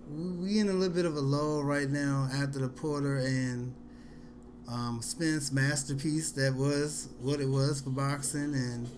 we 0.09 0.59
in 0.59 0.69
a 0.69 0.73
little 0.73 0.93
bit 0.93 1.05
of 1.05 1.15
a 1.15 1.19
lull 1.19 1.63
right 1.63 1.89
now 1.89 2.27
after 2.33 2.59
the 2.59 2.67
Porter 2.67 3.17
and 3.17 3.73
um, 4.67 5.01
Spence 5.01 5.51
masterpiece 5.51 6.31
that 6.33 6.53
was 6.53 7.09
what 7.21 7.39
it 7.39 7.47
was 7.47 7.81
for 7.81 7.89
boxing, 7.89 8.53
and 8.53 8.89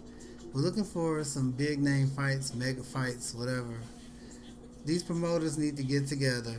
we're 0.53 0.61
looking 0.61 0.83
for 0.83 1.23
some 1.23 1.51
big 1.51 1.79
name 1.81 2.09
fights, 2.09 2.53
mega 2.53 2.83
fights, 2.83 3.33
whatever. 3.33 3.79
These 4.85 5.03
promoters 5.03 5.57
need 5.57 5.77
to 5.77 5.83
get 5.83 6.07
together 6.07 6.55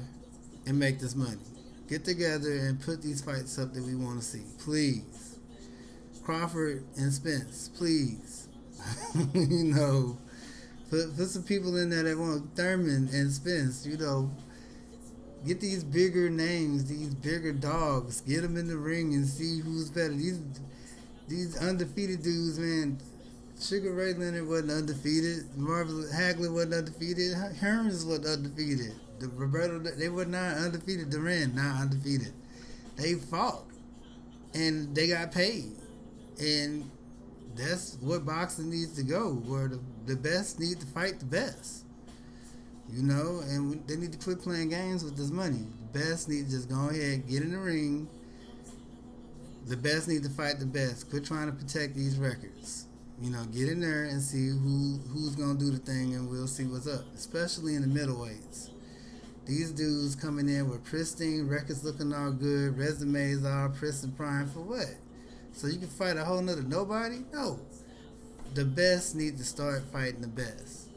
and 0.66 0.78
make 0.78 1.00
this 1.00 1.14
money. 1.14 1.51
Get 1.88 2.04
together 2.04 2.52
and 2.52 2.80
put 2.80 3.02
these 3.02 3.22
fights 3.22 3.58
up 3.58 3.74
that 3.74 3.82
we 3.82 3.94
want 3.94 4.20
to 4.20 4.24
see, 4.24 4.42
please. 4.58 5.38
Crawford 6.22 6.84
and 6.96 7.12
Spence, 7.12 7.68
please. 7.76 8.48
you 9.34 9.64
know, 9.64 10.16
put 10.90 11.16
put 11.16 11.28
some 11.28 11.42
people 11.42 11.76
in 11.76 11.90
there 11.90 12.04
that 12.04 12.18
want 12.18 12.56
Thurman 12.56 13.08
and 13.12 13.30
Spence. 13.30 13.84
You 13.86 13.96
know, 13.96 14.30
get 15.46 15.60
these 15.60 15.84
bigger 15.84 16.30
names, 16.30 16.84
these 16.84 17.14
bigger 17.14 17.52
dogs. 17.52 18.20
Get 18.20 18.42
them 18.42 18.56
in 18.56 18.68
the 18.68 18.76
ring 18.76 19.14
and 19.14 19.26
see 19.26 19.60
who's 19.60 19.90
better. 19.90 20.14
These 20.14 20.40
these 21.28 21.56
undefeated 21.58 22.22
dudes, 22.22 22.58
man. 22.58 22.98
Sugar 23.60 23.92
Ray 23.92 24.14
Leonard 24.14 24.48
wasn't 24.48 24.72
undefeated. 24.72 25.56
Marvin 25.56 26.04
Hagler 26.12 26.52
wasn't 26.52 26.74
undefeated. 26.74 27.32
Hearns 27.60 28.04
wasn't 28.04 28.26
undefeated. 28.26 28.92
The 29.22 29.28
Roberto, 29.28 29.78
they 29.78 30.08
were 30.08 30.24
not 30.24 30.56
undefeated. 30.56 31.10
Duran 31.10 31.54
not 31.54 31.80
undefeated. 31.82 32.32
They 32.96 33.14
fought 33.14 33.64
and 34.54 34.94
they 34.94 35.08
got 35.08 35.32
paid, 35.32 35.72
and 36.40 36.90
that's 37.56 37.96
what 38.00 38.24
boxing 38.26 38.70
needs 38.70 38.94
to 38.96 39.02
go. 39.02 39.34
Where 39.34 39.68
the 39.68 39.80
the 40.06 40.16
best 40.16 40.58
need 40.60 40.80
to 40.80 40.86
fight 40.86 41.18
the 41.18 41.26
best. 41.26 41.84
You 42.90 43.02
know, 43.02 43.40
and 43.48 43.86
they 43.86 43.96
need 43.96 44.12
to 44.12 44.18
quit 44.18 44.42
playing 44.42 44.68
games 44.68 45.02
with 45.02 45.16
this 45.16 45.30
money. 45.30 45.64
The 45.92 45.98
best 45.98 46.28
need 46.28 46.46
to 46.46 46.50
just 46.50 46.68
go 46.68 46.90
ahead, 46.90 47.26
get 47.26 47.42
in 47.42 47.52
the 47.52 47.58
ring. 47.58 48.08
The 49.66 49.76
best 49.76 50.08
need 50.08 50.24
to 50.24 50.28
fight 50.28 50.58
the 50.58 50.66
best. 50.66 51.08
Quit 51.08 51.24
trying 51.24 51.46
to 51.46 51.52
protect 51.52 51.94
these 51.94 52.18
records. 52.18 52.86
You 53.20 53.30
know, 53.30 53.44
get 53.44 53.68
in 53.68 53.80
there 53.80 54.04
and 54.04 54.20
see 54.20 54.48
who 54.48 54.98
who's 55.08 55.36
gonna 55.36 55.58
do 55.58 55.70
the 55.70 55.78
thing, 55.78 56.14
and 56.14 56.28
we'll 56.28 56.48
see 56.48 56.64
what's 56.64 56.86
up. 56.86 57.04
Especially 57.14 57.76
in 57.76 57.82
the 57.82 58.00
middleweights. 58.00 58.71
These 59.44 59.72
dudes 59.72 60.14
coming 60.14 60.48
in 60.48 60.70
with 60.70 60.84
pristine 60.84 61.48
records, 61.48 61.84
looking 61.84 62.12
all 62.12 62.30
good, 62.30 62.78
resumes 62.78 63.44
all 63.44 63.70
pristine 63.70 64.12
prime 64.12 64.48
for 64.48 64.60
what? 64.60 64.94
So 65.52 65.66
you 65.66 65.78
can 65.78 65.88
fight 65.88 66.16
a 66.16 66.24
whole 66.24 66.40
nother 66.40 66.62
nobody? 66.62 67.24
No. 67.32 67.58
The 68.54 68.64
best 68.64 69.16
need 69.16 69.38
to 69.38 69.44
start 69.44 69.82
fighting 69.92 70.20
the 70.20 70.28
best. 70.28 70.90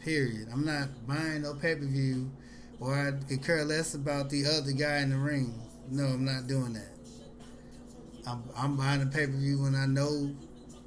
Period. 0.00 0.48
I'm 0.52 0.64
not 0.64 1.06
buying 1.06 1.42
no 1.42 1.54
pay 1.54 1.74
per 1.74 1.84
view 1.84 2.30
or 2.80 2.94
I 2.94 3.12
could 3.28 3.44
care 3.44 3.64
less 3.64 3.94
about 3.94 4.28
the 4.28 4.44
other 4.46 4.72
guy 4.72 4.98
in 4.98 5.10
the 5.10 5.16
ring. 5.16 5.54
No, 5.90 6.04
I'm 6.04 6.24
not 6.24 6.46
doing 6.46 6.72
that. 6.72 6.92
I'm, 8.26 8.42
I'm 8.56 8.76
buying 8.76 9.02
a 9.02 9.06
pay 9.06 9.26
per 9.26 9.32
view 9.32 9.62
when 9.62 9.74
I 9.74 9.86
know 9.86 10.34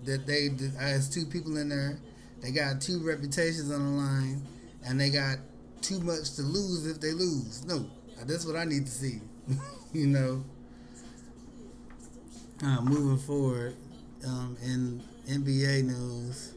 that 0.03 0.25
they 0.27 0.49
there's 0.49 1.09
two 1.09 1.25
people 1.25 1.57
in 1.57 1.69
there. 1.69 1.99
They 2.41 2.51
got 2.51 2.81
two 2.81 3.05
reputations 3.05 3.71
on 3.71 3.83
the 3.83 4.01
line, 4.01 4.47
and 4.85 4.99
they 4.99 5.09
got 5.09 5.37
too 5.85 5.99
much 5.99 6.33
to 6.35 6.41
lose 6.41 6.87
if 6.87 6.99
they 6.99 7.11
lose. 7.11 7.63
No, 7.65 7.85
that's 8.25 8.45
what 8.45 8.55
I 8.55 8.65
need 8.65 8.85
to 8.85 8.91
see. 8.91 9.19
you 9.93 10.07
know. 10.07 10.43
Uh, 12.63 12.81
moving 12.81 13.17
forward, 13.17 13.75
um, 14.25 14.57
in 14.63 15.03
NBA 15.27 15.83
news, 15.83 16.53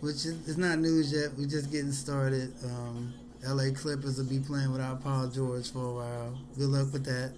which 0.00 0.26
is 0.26 0.58
not 0.58 0.78
news 0.78 1.12
yet. 1.12 1.30
We're 1.36 1.48
just 1.48 1.72
getting 1.72 1.92
started. 1.92 2.52
Um, 2.64 3.14
LA 3.46 3.72
Clippers 3.74 4.18
will 4.18 4.26
be 4.26 4.38
playing 4.38 4.70
without 4.70 5.02
Paul 5.02 5.28
George 5.28 5.72
for 5.72 5.84
a 5.84 5.94
while. 5.94 6.38
Good 6.56 6.68
luck 6.68 6.92
with 6.92 7.04
that. 7.06 7.32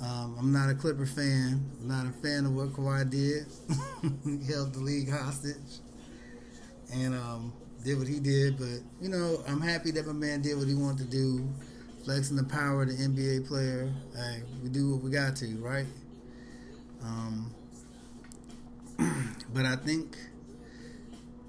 Um, 0.00 0.36
I'm 0.38 0.52
not 0.52 0.70
a 0.70 0.74
Clipper 0.74 1.06
fan. 1.06 1.60
I'm 1.80 1.88
not 1.88 2.06
a 2.06 2.12
fan 2.22 2.46
of 2.46 2.54
what 2.54 2.72
Kawhi 2.72 3.10
did. 3.10 3.46
he 4.24 4.52
held 4.52 4.72
the 4.74 4.80
league 4.80 5.10
hostage 5.10 5.80
and 6.92 7.14
um, 7.14 7.52
did 7.82 7.98
what 7.98 8.08
he 8.08 8.20
did. 8.20 8.58
But, 8.58 8.80
you 9.00 9.08
know, 9.08 9.42
I'm 9.46 9.60
happy 9.60 9.90
that 9.92 10.06
my 10.06 10.12
man 10.12 10.42
did 10.42 10.58
what 10.58 10.68
he 10.68 10.74
wanted 10.74 11.10
to 11.10 11.16
do, 11.16 11.48
flexing 12.04 12.36
the 12.36 12.44
power 12.44 12.82
of 12.82 12.88
the 12.88 12.94
NBA 12.94 13.46
player. 13.46 13.92
Hey, 14.16 14.42
we 14.62 14.68
do 14.68 14.92
what 14.92 15.02
we 15.02 15.10
got 15.10 15.36
to, 15.36 15.46
right? 15.58 15.86
Um, 17.02 17.54
but 19.54 19.66
I 19.66 19.76
think, 19.76 20.16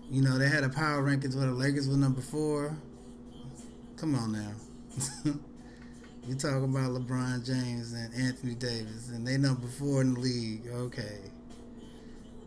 you 0.10 0.22
know, 0.22 0.38
they 0.38 0.50
had 0.50 0.64
a 0.64 0.70
power 0.70 1.02
rankings 1.04 1.36
where 1.36 1.48
the 1.48 1.54
Lakers 1.54 1.88
were 1.88 1.98
number 1.98 2.22
four. 2.22 2.76
Come 3.98 4.16
on 4.16 4.32
now. 4.32 5.34
You 6.26 6.36
talking 6.36 6.64
about 6.64 6.92
LeBron 6.92 7.46
James 7.46 7.92
and 7.92 8.14
Anthony 8.14 8.56
Davis, 8.56 9.10
and 9.10 9.28
they 9.28 9.36
number 9.36 9.68
four 9.68 10.00
in 10.00 10.14
the 10.14 10.22
league. 10.22 10.68
Okay. 10.74 11.20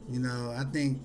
You 0.08 0.20
know, 0.20 0.54
I 0.56 0.64
think 0.72 1.02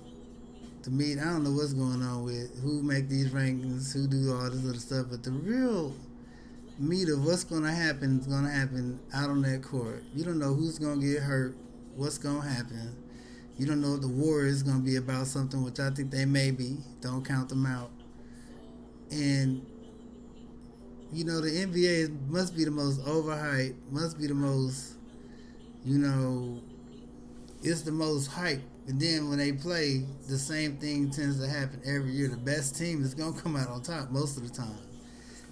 to 0.82 0.90
me, 0.90 1.12
I 1.12 1.24
don't 1.24 1.44
know 1.44 1.52
what's 1.52 1.72
going 1.72 2.02
on 2.02 2.24
with 2.24 2.60
who 2.62 2.82
make 2.82 3.08
these 3.08 3.28
rankings, 3.28 3.92
who 3.92 4.06
do 4.06 4.34
all 4.34 4.50
this 4.50 4.64
other 4.68 4.78
stuff, 4.78 5.06
but 5.10 5.22
the 5.22 5.30
real 5.30 5.94
meat 6.78 7.08
of 7.08 7.24
what's 7.24 7.44
going 7.44 7.62
to 7.62 7.70
happen 7.70 8.18
is 8.18 8.26
going 8.26 8.44
to 8.44 8.50
happen 8.50 8.98
out 9.14 9.30
on 9.30 9.42
that 9.42 9.62
court. 9.62 10.02
You 10.14 10.24
don't 10.24 10.38
know 10.38 10.54
who's 10.54 10.78
going 10.78 11.00
to 11.00 11.06
get 11.06 11.22
hurt, 11.22 11.54
what's 11.96 12.18
going 12.18 12.42
to 12.42 12.48
happen. 12.48 12.96
You 13.58 13.66
don't 13.66 13.80
know 13.80 13.94
if 13.94 14.00
the 14.00 14.08
war 14.08 14.44
is 14.44 14.62
going 14.62 14.78
to 14.78 14.84
be 14.84 14.96
about 14.96 15.26
something, 15.26 15.62
which 15.62 15.78
I 15.78 15.90
think 15.90 16.10
they 16.10 16.24
may 16.24 16.50
be. 16.50 16.78
Don't 17.00 17.24
count 17.24 17.48
them 17.48 17.66
out. 17.66 17.90
And 19.10 19.64
you 21.12 21.24
know, 21.24 21.42
the 21.42 21.50
NBA 21.50 22.30
must 22.30 22.56
be 22.56 22.64
the 22.64 22.70
most 22.70 23.04
overhyped, 23.04 23.74
must 23.90 24.18
be 24.18 24.26
the 24.26 24.34
most, 24.34 24.94
you 25.84 25.98
know, 25.98 26.58
it's 27.62 27.82
the 27.82 27.92
most 27.92 28.26
hype. 28.28 28.62
And 28.88 29.00
then 29.00 29.28
when 29.28 29.38
they 29.38 29.52
play, 29.52 30.04
the 30.28 30.38
same 30.38 30.76
thing 30.76 31.10
tends 31.10 31.38
to 31.40 31.48
happen 31.48 31.80
every 31.84 32.10
year. 32.10 32.28
The 32.28 32.36
best 32.36 32.76
team 32.76 33.02
is 33.02 33.14
to 33.14 33.32
come 33.40 33.56
out 33.56 33.68
on 33.68 33.82
top 33.82 34.10
most 34.10 34.36
of 34.36 34.42
the 34.42 34.52
time. 34.52 34.78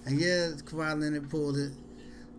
And 0.05 0.19
yeah, 0.19 0.49
Kawhi 0.65 0.99
Leonard 0.99 1.29
pulled 1.29 1.57
it 1.57 1.71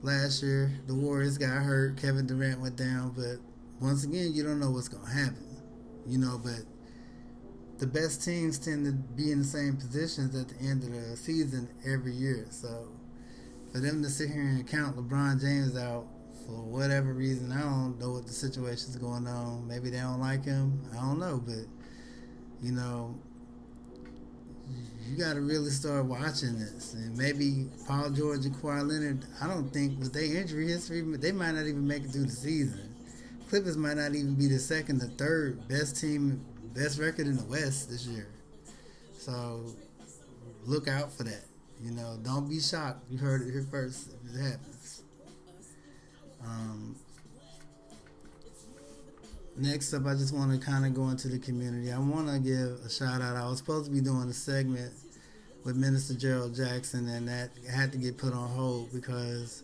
last 0.03 0.43
year. 0.43 0.71
The 0.87 0.95
Warriors 0.95 1.39
got 1.39 1.63
hurt. 1.63 1.97
Kevin 1.97 2.27
Durant 2.27 2.61
went 2.61 2.77
down. 2.77 3.13
But 3.17 3.37
once 3.81 4.05
again, 4.05 4.33
you 4.35 4.43
don't 4.43 4.61
know 4.61 4.71
what's 4.71 4.89
to 4.89 4.99
happen. 4.99 5.47
You 6.07 6.19
know, 6.19 6.39
but 6.43 6.61
the 7.79 7.87
best 7.87 8.23
teams 8.23 8.59
tend 8.59 8.85
to 8.85 8.93
be 8.93 9.33
in 9.33 9.39
the 9.39 9.45
same 9.45 9.77
positions 9.77 10.35
at 10.35 10.49
the 10.49 10.65
end 10.65 10.83
of 10.83 10.93
the 10.93 11.17
season 11.17 11.69
every 11.87 12.13
year. 12.13 12.47
So 12.51 12.89
for 13.73 13.79
them 13.79 14.03
to 14.03 14.11
sit 14.11 14.29
here 14.29 14.43
and 14.43 14.69
count 14.69 14.97
LeBron 14.97 15.41
James 15.41 15.77
out 15.77 16.07
for 16.47 16.63
whatever 16.63 17.13
reason, 17.13 17.53
I 17.53 17.61
don't 17.61 17.99
know 17.99 18.11
what 18.11 18.27
the 18.27 18.33
situation's 18.33 18.97
going 18.97 19.27
on. 19.27 19.67
Maybe 19.67 19.91
they 19.91 19.99
don't 19.99 20.21
like 20.21 20.45
him. 20.45 20.81
I 20.93 20.97
don't 20.97 21.19
know, 21.19 21.43
but 21.45 21.67
you 22.63 22.73
know, 22.73 23.15
you 25.09 25.17
got 25.17 25.35
to 25.35 25.41
really 25.41 25.71
start 25.71 26.07
watching 26.07 26.59
this. 26.59 26.95
And 26.95 27.17
maybe 27.17 27.67
Paul 27.87 28.11
George 28.11 28.47
and 28.47 28.55
Kawhi 28.55 28.89
Leonard. 28.89 29.25
I 29.41 29.47
don't 29.47 29.71
think 29.73 29.99
with 29.99 30.13
their 30.13 30.25
injury 30.25 30.69
history, 30.69 31.03
they 31.03 31.33
might 31.33 31.53
not 31.53 31.67
even 31.67 31.87
make 31.87 32.05
it 32.05 32.11
through 32.11 32.25
the 32.25 32.31
season. 32.31 32.95
Clippers 33.49 33.77
might 33.77 33.97
not 33.97 34.15
even 34.15 34.35
be 34.35 34.47
the 34.47 34.59
second 34.59 35.03
or 35.03 35.07
third 35.07 35.69
best 35.69 36.01
team, 36.01 36.45
best 36.75 36.99
record 36.99 37.27
in 37.27 37.37
the 37.37 37.45
West 37.45 37.91
this 37.91 38.07
year. 38.07 38.29
So 39.19 39.67
look 40.65 40.89
out 40.89 41.13
for 41.13 41.25
that. 41.25 41.45
You 41.83 41.91
know, 41.91 42.19
don't 42.23 42.49
be 42.49 42.61
shocked. 42.61 43.05
You 43.11 43.19
heard 43.19 43.43
it 43.43 43.51
here 43.51 43.67
first 43.71 44.09
if 44.25 44.35
it 44.35 44.43
happens. 44.43 44.72
Um, 46.45 46.97
next 49.57 49.93
up, 49.95 50.07
I 50.07 50.15
just 50.15 50.35
want 50.35 50.53
to 50.53 50.65
kind 50.65 50.87
of 50.87 50.95
go 50.95 51.09
into 51.09 51.29
the 51.29 51.39
community. 51.39 51.93
I 51.93 51.99
want 51.99 52.29
to 52.29 52.39
give 52.39 52.85
a 52.85 52.91
shout 52.91 53.21
out. 53.23 53.37
I 53.37 53.49
was 53.49 53.59
supposed 53.59 53.87
to 53.87 53.91
be 53.91 54.01
doing 54.01 54.29
a 54.29 54.33
segment 54.33 54.93
with 55.65 55.77
Minister 55.77 56.15
Gerald 56.15 56.55
Jackson, 56.55 57.09
and 57.09 57.29
that 57.29 57.51
had 57.73 57.93
to 57.93 57.99
get 57.99 58.19
put 58.19 58.33
on 58.33 58.49
hold 58.49 58.93
because, 58.93 59.63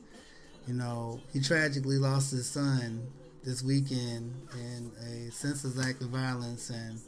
you 0.66 0.74
know, 0.74 1.20
he 1.32 1.40
tragically 1.40 1.98
lost 1.98 2.30
his 2.30 2.48
son 2.48 3.06
this 3.44 3.62
weekend 3.62 4.34
in 4.54 4.92
a 5.00 5.30
senseless 5.32 5.84
act 5.84 6.02
of 6.02 6.08
violence. 6.08 6.70
And 6.70 7.00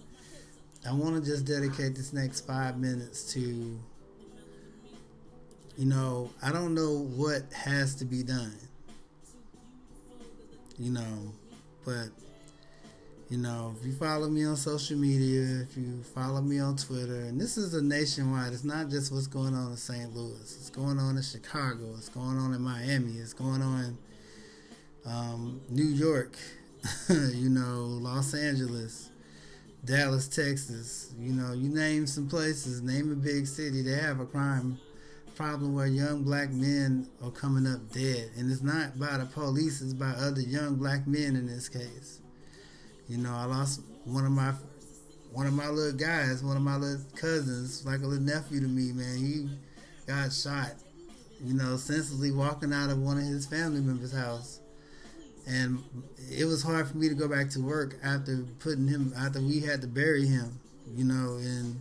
I 0.88 0.92
want 0.92 1.22
to 1.22 1.30
just 1.30 1.44
dedicate 1.44 1.94
this 1.94 2.12
next 2.12 2.46
five 2.46 2.78
minutes 2.78 3.32
to, 3.34 3.40
you 3.40 3.78
know, 5.86 6.30
I 6.42 6.50
don't 6.50 6.74
know 6.74 7.06
what 7.14 7.42
has 7.52 7.94
to 7.96 8.04
be 8.04 8.22
done, 8.22 8.56
you 10.80 10.90
know, 10.90 11.32
but 11.84 12.08
you 13.28 13.36
know, 13.36 13.76
if 13.78 13.86
you 13.86 13.92
follow 13.92 14.28
me 14.28 14.44
on 14.44 14.56
social 14.56 14.96
media, 14.96 15.62
if 15.62 15.76
you 15.76 16.02
follow 16.14 16.40
me 16.40 16.58
on 16.58 16.76
Twitter, 16.76 17.20
and 17.20 17.40
this 17.40 17.56
is 17.56 17.74
a 17.74 17.82
nationwide, 17.82 18.52
it's 18.52 18.64
not 18.64 18.88
just 18.88 19.12
what's 19.12 19.28
going 19.28 19.54
on 19.54 19.70
in 19.70 19.76
St. 19.76 20.12
Louis. 20.16 20.40
It's 20.40 20.70
going 20.70 20.98
on 20.98 21.16
in 21.16 21.22
Chicago. 21.22 21.94
It's 21.96 22.08
going 22.08 22.38
on 22.38 22.54
in 22.54 22.62
Miami. 22.62 23.18
It's 23.18 23.34
going 23.34 23.62
on 23.62 23.84
in 23.84 23.98
um, 25.06 25.60
New 25.68 25.84
York, 25.84 26.36
you 27.08 27.50
know, 27.50 27.84
Los 28.00 28.34
Angeles, 28.34 29.10
Dallas, 29.84 30.26
Texas. 30.26 31.12
You 31.18 31.34
know, 31.34 31.52
you 31.52 31.68
name 31.68 32.06
some 32.06 32.26
places, 32.26 32.82
name 32.82 33.12
a 33.12 33.16
big 33.16 33.46
city, 33.46 33.82
they 33.82 33.92
have 33.92 34.18
a 34.18 34.26
crime 34.26 34.80
problem 35.40 35.74
where 35.74 35.86
young 35.86 36.22
black 36.22 36.50
men 36.50 37.08
are 37.24 37.30
coming 37.30 37.66
up 37.66 37.90
dead. 37.92 38.30
And 38.36 38.52
it's 38.52 38.60
not 38.60 38.98
by 39.00 39.16
the 39.16 39.24
police, 39.24 39.80
it's 39.80 39.94
by 39.94 40.10
other 40.10 40.42
young 40.42 40.74
black 40.74 41.06
men 41.06 41.34
in 41.34 41.46
this 41.46 41.66
case. 41.66 42.20
You 43.08 43.16
know, 43.16 43.32
I 43.34 43.46
lost 43.46 43.80
one 44.04 44.26
of 44.26 44.32
my 44.32 44.52
one 45.32 45.46
of 45.46 45.54
my 45.54 45.70
little 45.70 45.98
guys, 45.98 46.44
one 46.44 46.58
of 46.58 46.62
my 46.62 46.76
little 46.76 47.02
cousins, 47.16 47.86
like 47.86 48.02
a 48.02 48.06
little 48.06 48.22
nephew 48.22 48.60
to 48.60 48.68
me, 48.68 48.92
man. 48.92 49.16
He 49.16 49.48
got 50.06 50.30
shot, 50.30 50.72
you 51.42 51.54
know, 51.54 51.78
senselessly 51.78 52.32
walking 52.32 52.74
out 52.74 52.90
of 52.90 52.98
one 52.98 53.16
of 53.16 53.24
his 53.24 53.46
family 53.46 53.80
members' 53.80 54.12
house. 54.12 54.60
And 55.48 55.82
it 56.30 56.44
was 56.44 56.62
hard 56.62 56.86
for 56.86 56.98
me 56.98 57.08
to 57.08 57.14
go 57.14 57.28
back 57.28 57.48
to 57.50 57.60
work 57.60 57.96
after 58.04 58.44
putting 58.58 58.88
him 58.88 59.14
after 59.16 59.40
we 59.40 59.60
had 59.60 59.80
to 59.80 59.86
bury 59.86 60.26
him, 60.26 60.60
you 60.94 61.04
know, 61.04 61.38
and 61.38 61.80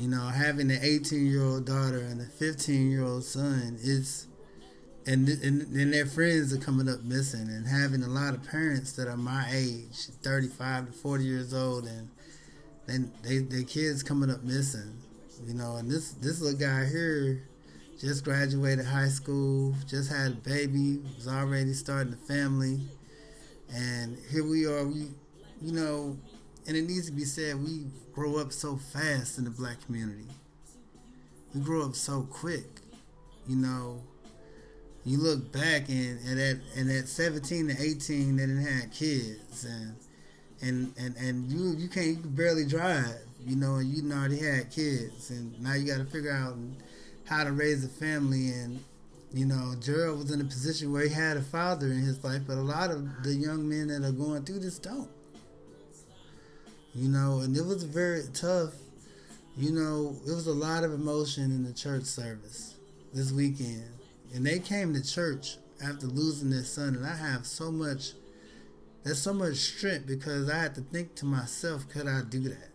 you 0.00 0.08
know, 0.08 0.28
having 0.28 0.70
an 0.70 0.78
18 0.80 1.26
year 1.26 1.44
old 1.44 1.66
daughter 1.66 1.98
and 1.98 2.22
a 2.22 2.24
15 2.24 2.90
year 2.90 3.04
old 3.04 3.22
son, 3.22 3.78
it's 3.82 4.26
and, 5.06 5.28
and 5.28 5.62
and 5.76 5.92
their 5.92 6.06
friends 6.06 6.54
are 6.54 6.58
coming 6.58 6.88
up 6.88 7.02
missing 7.02 7.48
and 7.48 7.66
having 7.66 8.02
a 8.02 8.08
lot 8.08 8.32
of 8.32 8.42
parents 8.42 8.92
that 8.92 9.08
are 9.08 9.16
my 9.16 9.46
age 9.52 10.06
35 10.22 10.86
to 10.86 10.92
40 10.92 11.24
years 11.24 11.54
old 11.54 11.86
and 11.86 12.08
then 12.86 13.12
they 13.22 13.38
their 13.38 13.62
kids 13.62 14.02
coming 14.02 14.30
up 14.30 14.42
missing 14.44 14.98
you 15.46 15.54
know 15.54 15.76
and 15.76 15.90
this 15.90 16.12
this 16.12 16.40
little 16.40 16.58
guy 16.58 16.84
here 16.84 17.48
just 17.98 18.24
graduated 18.24 18.84
high 18.84 19.08
school 19.08 19.74
just 19.86 20.12
had 20.12 20.32
a 20.32 20.34
baby 20.36 20.98
was 21.16 21.26
already 21.26 21.72
starting 21.72 22.12
a 22.12 22.16
family 22.16 22.78
and 23.74 24.18
here 24.30 24.44
we 24.44 24.66
are 24.66 24.86
we 24.86 25.08
you 25.62 25.72
know 25.72 26.16
and 26.66 26.76
it 26.76 26.82
needs 26.82 27.06
to 27.06 27.12
be 27.12 27.24
said 27.24 27.62
we 27.62 27.86
grow 28.12 28.36
up 28.36 28.52
so 28.52 28.76
fast 28.76 29.38
in 29.38 29.44
the 29.44 29.50
black 29.50 29.84
community. 29.86 30.26
We 31.54 31.60
grow 31.60 31.84
up 31.84 31.94
so 31.94 32.22
quick 32.22 32.80
you 33.50 33.56
know. 33.56 34.02
You 35.04 35.16
look 35.16 35.50
back 35.50 35.88
and, 35.88 36.20
and 36.26 36.38
at 36.38 36.56
and 36.76 36.90
at 36.90 37.08
17 37.08 37.68
to 37.68 37.82
18 37.82 38.36
they 38.36 38.46
didn't 38.46 38.64
have 38.64 38.92
kids 38.92 39.64
and 39.64 39.96
and 40.60 40.92
and, 40.98 41.16
and 41.16 41.50
you 41.50 41.74
you 41.76 41.88
can't 41.88 42.06
you 42.06 42.16
can 42.16 42.34
barely 42.34 42.66
drive 42.66 43.16
you 43.46 43.56
know 43.56 43.76
and 43.76 43.88
you 43.88 44.12
already 44.12 44.38
had 44.38 44.70
kids. 44.70 45.30
And 45.30 45.58
now 45.60 45.74
you 45.74 45.86
got 45.86 45.98
to 45.98 46.04
figure 46.04 46.32
out 46.32 46.54
how 47.24 47.44
to 47.44 47.52
raise 47.52 47.84
a 47.84 47.88
family. 47.88 48.50
And 48.50 48.84
you 49.32 49.46
know 49.46 49.74
Gerald 49.80 50.18
was 50.18 50.30
in 50.30 50.40
a 50.40 50.44
position 50.44 50.92
where 50.92 51.04
he 51.08 51.14
had 51.14 51.36
a 51.36 51.42
father 51.42 51.86
in 51.86 52.00
his 52.00 52.22
life 52.22 52.42
but 52.46 52.58
a 52.58 52.62
lot 52.62 52.90
of 52.90 53.22
the 53.22 53.32
young 53.32 53.68
men 53.68 53.86
that 53.86 54.06
are 54.06 54.12
going 54.12 54.44
through 54.44 54.58
this 54.58 54.78
don't 54.78 55.08
you 56.94 57.08
know 57.08 57.40
and 57.40 57.56
it 57.56 57.64
was 57.64 57.84
very 57.84 58.22
tough 58.32 58.74
you 59.56 59.70
know 59.72 60.16
it 60.26 60.34
was 60.34 60.46
a 60.46 60.52
lot 60.52 60.84
of 60.84 60.92
emotion 60.92 61.44
in 61.44 61.64
the 61.64 61.72
church 61.72 62.04
service 62.04 62.74
this 63.12 63.32
weekend 63.32 63.84
and 64.34 64.46
they 64.46 64.58
came 64.58 64.94
to 64.94 65.02
church 65.02 65.56
after 65.82 66.06
losing 66.06 66.50
their 66.50 66.64
son, 66.64 66.94
and 66.94 67.06
I 67.06 67.16
have 67.16 67.46
so 67.46 67.70
much. 67.70 68.12
There's 69.02 69.20
so 69.20 69.32
much 69.32 69.56
strength 69.56 70.06
because 70.06 70.50
I 70.50 70.58
had 70.58 70.74
to 70.74 70.82
think 70.82 71.14
to 71.16 71.24
myself, 71.24 71.88
could 71.88 72.06
I 72.06 72.22
do 72.22 72.40
that? 72.40 72.70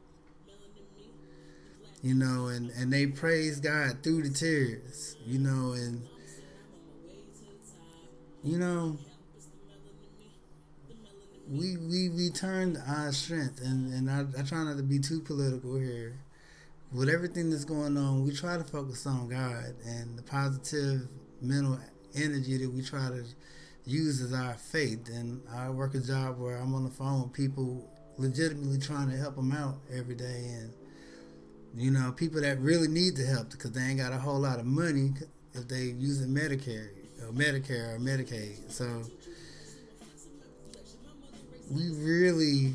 You 2.01 2.15
know, 2.15 2.47
and 2.47 2.71
and 2.71 2.91
they 2.91 3.07
praised 3.07 3.63
God 3.63 4.03
through 4.03 4.23
the 4.23 4.29
tears. 4.29 5.15
You 5.25 5.39
know, 5.39 5.73
and 5.73 6.01
you 8.43 8.57
know, 8.57 8.97
we 11.49 11.77
we 11.77 12.09
we 12.09 12.31
our 12.87 13.11
strength, 13.11 13.61
and 13.61 13.93
and 13.93 14.09
I, 14.09 14.25
I 14.39 14.43
try 14.43 14.63
not 14.63 14.77
to 14.77 14.83
be 14.83 14.99
too 14.99 15.21
political 15.21 15.77
here. 15.77 16.19
With 16.91 17.09
everything 17.09 17.49
that's 17.49 17.65
going 17.65 17.97
on, 17.97 18.23
we 18.23 18.33
try 18.33 18.57
to 18.57 18.63
focus 18.63 19.05
on 19.05 19.27
God 19.27 19.75
and 19.85 20.17
the 20.17 20.21
positive 20.23 21.07
mental 21.41 21.79
energy 22.15 22.57
that 22.57 22.71
we 22.71 22.81
try 22.81 23.09
to 23.09 23.23
use 23.85 24.21
as 24.21 24.33
our 24.33 24.53
faith. 24.53 25.09
And 25.09 25.41
I 25.53 25.69
work 25.69 25.95
a 25.95 25.99
job 25.99 26.39
where 26.39 26.57
I'm 26.57 26.73
on 26.73 26.83
the 26.83 26.89
phone 26.89 27.23
with 27.23 27.33
people 27.33 27.89
legitimately 28.17 28.79
trying 28.79 29.09
to 29.09 29.17
help 29.17 29.35
them 29.35 29.51
out 29.51 29.77
every 29.93 30.15
day. 30.15 30.57
And, 30.59 30.73
you 31.75 31.91
know, 31.91 32.11
people 32.11 32.41
that 32.41 32.59
really 32.59 32.87
need 32.87 33.15
the 33.17 33.25
help 33.25 33.51
because 33.51 33.71
they 33.71 33.81
ain't 33.81 33.99
got 33.99 34.13
a 34.13 34.17
whole 34.17 34.39
lot 34.39 34.59
of 34.59 34.65
money 34.65 35.11
if 35.53 35.67
they 35.67 35.83
using 35.83 36.29
Medicare 36.29 36.89
or 37.23 37.31
Medicare 37.31 37.95
or 37.95 37.99
Medicaid. 37.99 38.71
So 38.71 39.03
we 41.69 41.89
really, 41.91 42.73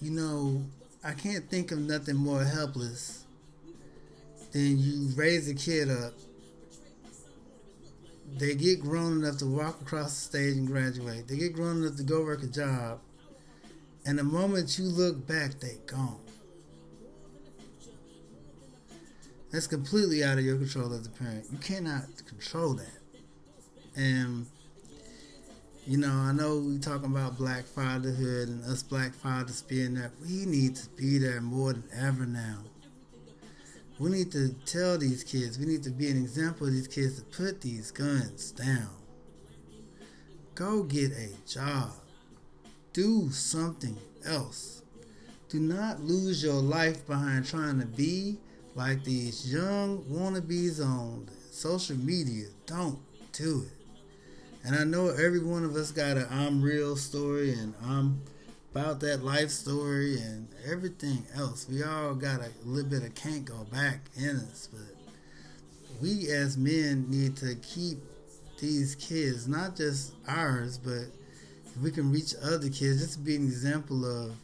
you 0.00 0.10
know, 0.10 0.62
I 1.04 1.12
can't 1.12 1.48
think 1.48 1.72
of 1.72 1.78
nothing 1.78 2.16
more 2.16 2.44
helpless 2.44 3.24
than 4.52 4.78
you 4.78 5.10
raise 5.16 5.48
a 5.48 5.54
kid 5.54 5.90
up 5.90 6.12
they 8.38 8.54
get 8.54 8.80
grown 8.80 9.22
enough 9.22 9.38
to 9.38 9.46
walk 9.46 9.80
across 9.80 10.14
the 10.14 10.20
stage 10.38 10.56
and 10.56 10.66
graduate. 10.66 11.28
They 11.28 11.36
get 11.36 11.52
grown 11.52 11.82
enough 11.82 11.96
to 11.96 12.02
go 12.02 12.22
work 12.22 12.42
a 12.42 12.46
job. 12.46 13.00
And 14.06 14.18
the 14.18 14.24
moment 14.24 14.78
you 14.78 14.86
look 14.86 15.26
back, 15.26 15.60
they 15.60 15.78
gone. 15.86 16.18
That's 19.50 19.66
completely 19.66 20.24
out 20.24 20.38
of 20.38 20.44
your 20.44 20.56
control 20.56 20.92
as 20.94 21.06
a 21.06 21.10
parent. 21.10 21.46
You 21.52 21.58
cannot 21.58 22.04
control 22.26 22.74
that. 22.74 22.98
And 23.94 24.46
you 25.86 25.98
know, 25.98 26.12
I 26.12 26.32
know 26.32 26.58
we 26.58 26.78
talking 26.78 27.10
about 27.10 27.36
black 27.36 27.64
fatherhood 27.64 28.48
and 28.48 28.64
us 28.64 28.82
black 28.82 29.14
fathers 29.14 29.62
being 29.62 29.94
there. 29.94 30.12
We 30.20 30.46
need 30.46 30.76
to 30.76 30.88
be 30.90 31.18
there 31.18 31.40
more 31.40 31.72
than 31.72 31.84
ever 31.94 32.26
now 32.26 32.58
we 34.02 34.10
need 34.10 34.32
to 34.32 34.48
tell 34.66 34.98
these 34.98 35.22
kids, 35.22 35.60
we 35.60 35.64
need 35.64 35.84
to 35.84 35.90
be 35.90 36.10
an 36.10 36.16
example 36.16 36.66
of 36.66 36.72
these 36.72 36.88
kids 36.88 37.20
to 37.20 37.24
put 37.36 37.60
these 37.60 37.92
guns 37.92 38.50
down. 38.50 38.90
Go 40.56 40.82
get 40.82 41.12
a 41.12 41.30
job. 41.46 41.92
Do 42.92 43.30
something 43.30 43.96
else. 44.26 44.82
Do 45.48 45.60
not 45.60 46.00
lose 46.00 46.42
your 46.42 46.60
life 46.60 47.06
behind 47.06 47.46
trying 47.46 47.78
to 47.78 47.86
be 47.86 48.38
like 48.74 49.04
these 49.04 49.52
young 49.52 50.02
wannabes 50.10 50.84
on 50.84 51.28
social 51.52 51.96
media. 51.96 52.46
Don't 52.66 52.98
do 53.32 53.66
it. 53.66 53.81
And 54.64 54.76
I 54.76 54.84
know 54.84 55.08
every 55.08 55.42
one 55.42 55.64
of 55.64 55.74
us 55.74 55.90
got 55.90 56.16
an 56.16 56.26
I'm 56.30 56.62
real 56.62 56.96
story 56.96 57.52
and 57.52 57.74
I'm 57.84 58.22
about 58.70 59.00
that 59.00 59.24
life 59.24 59.50
story 59.50 60.18
and 60.20 60.48
everything 60.70 61.26
else. 61.34 61.68
We 61.68 61.82
all 61.82 62.14
got 62.14 62.40
a 62.40 62.50
little 62.64 62.88
bit 62.88 63.02
of 63.02 63.14
can't 63.14 63.44
go 63.44 63.64
back 63.64 64.00
in 64.16 64.36
us, 64.36 64.68
but 64.72 64.96
we 66.00 66.30
as 66.30 66.56
men 66.56 67.10
need 67.10 67.36
to 67.38 67.54
keep 67.56 67.98
these 68.60 68.94
kids, 68.94 69.48
not 69.48 69.76
just 69.76 70.14
ours, 70.28 70.78
but 70.78 71.06
if 71.66 71.76
we 71.82 71.90
can 71.90 72.12
reach 72.12 72.34
other 72.42 72.68
kids, 72.68 73.00
just 73.00 73.24
be 73.24 73.36
an 73.36 73.42
example 73.42 74.04
of 74.04 74.36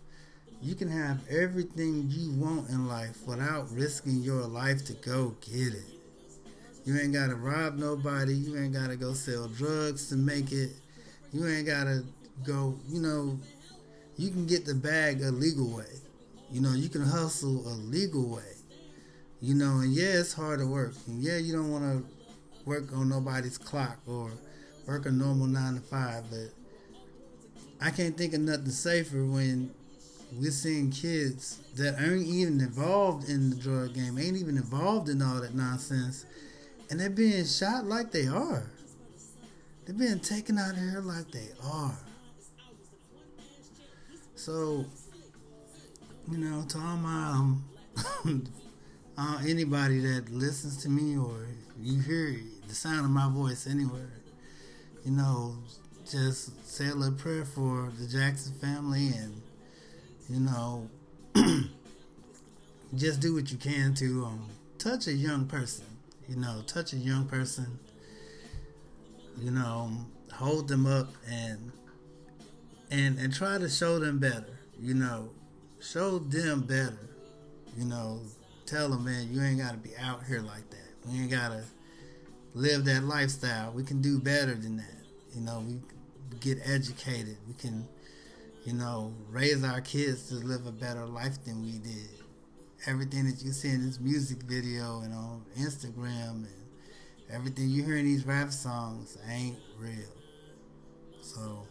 you 0.61 0.75
can 0.75 0.91
have 0.91 1.21
everything 1.31 2.07
you 2.09 2.33
want 2.33 2.69
in 2.69 2.89
life 2.89 3.25
without 3.27 3.71
risking 3.71 4.21
your 4.23 4.43
life 4.43 4.85
to 4.87 4.93
go 4.95 5.37
get 5.41 5.75
it. 5.75 5.98
You 6.89 6.99
ain't 6.99 7.13
gotta 7.13 7.35
rob 7.35 7.77
nobody, 7.77 8.33
you 8.33 8.57
ain't 8.57 8.73
gotta 8.73 8.97
go 8.97 9.13
sell 9.13 9.47
drugs 9.47 10.09
to 10.09 10.17
make 10.17 10.53
it, 10.53 10.71
you 11.35 11.47
ain't 11.47 11.67
gotta 11.67 12.03
go, 12.47 12.81
you 12.89 13.03
know, 13.03 13.39
you 14.17 14.31
can 14.31 14.47
get 14.47 14.65
the 14.65 14.75
bag 14.75 15.21
a 15.21 15.31
legal 15.31 15.69
way. 15.69 16.01
You 16.51 16.63
know, 16.63 16.73
you 16.73 16.89
can 16.89 17.03
hustle 17.03 17.69
a 17.69 17.77
legal 17.77 18.27
way. 18.31 18.55
You 19.43 19.55
know, 19.55 19.81
and 19.81 19.93
yeah, 19.93 20.19
it's 20.19 20.33
hard 20.33 20.61
to 20.61 20.67
work. 20.67 20.95
And 21.07 21.23
yeah, 21.23 21.37
you 21.37 21.53
don't 21.53 21.71
want 21.71 21.85
to 21.85 22.11
work 22.65 22.91
on 22.95 23.11
nobody's 23.11 23.59
clock 23.59 23.99
or 24.07 24.31
work 24.87 25.05
a 25.05 25.11
normal 25.11 25.47
nine 25.47 25.75
to 25.75 25.81
five, 25.83 26.25
but 26.31 26.55
I 27.83 27.91
can't 27.91 28.17
think 28.17 28.33
of 28.33 28.41
nothing 28.41 28.71
safer 28.71 29.27
when 29.27 29.75
we're 30.33 30.51
seeing 30.51 30.91
kids 30.91 31.59
that 31.77 31.97
aren't 32.01 32.27
even 32.27 32.63
involved 32.63 33.29
in 33.29 33.51
the 33.51 33.57
drug 33.57 33.93
game, 33.93 34.19
ain't 34.19 34.39
even 34.39 34.57
involved 34.57 35.11
in 35.11 35.21
all 35.21 35.43
that 35.43 35.55
nonsense, 35.55 36.25
and 36.91 36.99
they're 36.99 37.11
being 37.11 37.45
shot 37.45 37.87
like 37.87 38.11
they 38.11 38.27
are. 38.27 38.71
They're 39.85 39.97
being 39.97 40.21
taken 40.21 40.59
out 40.59 40.73
of 40.73 40.79
here 40.79 41.01
like 41.01 41.31
they 41.31 41.49
are. 41.65 41.99
So, 44.35 44.85
you 46.31 46.39
know, 46.39 46.63
to 46.69 46.79
all 46.79 46.97
my 46.97 47.31
um, 47.31 47.65
uh, 49.19 49.39
anybody 49.47 49.99
that 50.01 50.31
listens 50.31 50.83
to 50.83 50.89
me 50.89 51.17
or 51.17 51.49
you 51.81 52.01
hear 52.01 52.41
the 52.67 52.75
sound 52.75 53.01
of 53.01 53.11
my 53.11 53.29
voice 53.31 53.67
anywhere, 53.67 54.13
you 55.05 55.11
know, 55.11 55.57
just 56.11 56.67
say 56.67 56.89
a 56.89 56.95
little 56.95 57.17
prayer 57.17 57.45
for 57.45 57.93
the 57.99 58.07
Jackson 58.07 58.53
family 58.55 59.09
and, 59.09 59.43
you 60.29 60.41
know, 60.41 60.89
just 62.95 63.21
do 63.21 63.35
what 63.35 63.51
you 63.51 63.59
can 63.59 63.95
to 63.95 64.25
um, 64.27 64.47
touch 64.79 65.07
a 65.07 65.13
young 65.13 65.47
person. 65.47 65.85
You 66.29 66.37
know, 66.37 66.63
touch 66.67 66.93
a 66.93 66.97
young 66.97 67.27
person. 67.27 67.79
You 69.41 69.51
know, 69.51 69.91
hold 70.33 70.69
them 70.69 70.87
up 70.87 71.09
and 71.29 71.73
and 72.91 73.19
and 73.19 73.33
try 73.33 73.59
to 73.59 73.69
show 73.69 73.99
them 73.99 74.19
better. 74.19 74.59
You 74.79 74.95
know, 74.95 75.31
show 75.81 76.19
them 76.19 76.63
better. 76.63 77.09
You 77.77 77.85
know, 77.85 78.21
tell 78.67 78.89
them, 78.91 79.05
man, 79.05 79.33
you 79.33 79.41
ain't 79.43 79.59
got 79.59 79.73
to 79.73 79.79
be 79.79 79.97
out 79.97 80.25
here 80.25 80.41
like 80.41 80.69
that. 80.71 81.07
We 81.07 81.19
ain't 81.21 81.31
got 81.31 81.51
to 81.51 81.65
live 82.55 82.85
that 82.85 83.05
lifestyle. 83.05 83.73
We 83.73 83.85
can 83.85 84.01
do 84.03 84.19
better 84.19 84.55
than 84.55 84.77
that. 84.79 85.05
You 85.35 85.41
know, 85.41 85.65
we 85.67 85.79
get 86.41 86.59
educated. 86.65 87.37
We 87.47 87.55
can, 87.55 87.87
you 88.65 88.73
know, 88.73 89.15
raise 89.31 89.63
our 89.65 89.81
kids 89.81 90.29
to 90.29 90.35
live 90.35 90.67
a 90.67 90.73
better 90.73 91.07
life 91.07 91.43
than 91.45 91.63
we 91.63 91.79
did. 91.79 92.11
Everything 92.87 93.27
that 93.27 93.43
you 93.43 93.53
see 93.53 93.71
in 93.71 93.85
this 93.85 93.99
music 93.99 94.39
video 94.45 95.01
and 95.01 95.13
on 95.13 95.45
Instagram 95.59 96.31
and 96.31 96.47
everything 97.31 97.69
you 97.69 97.83
hear 97.83 97.97
in 97.97 98.05
these 98.05 98.25
rap 98.25 98.53
songs 98.53 99.19
ain't 99.29 99.59
real. 99.77 100.15
So, 101.21 101.67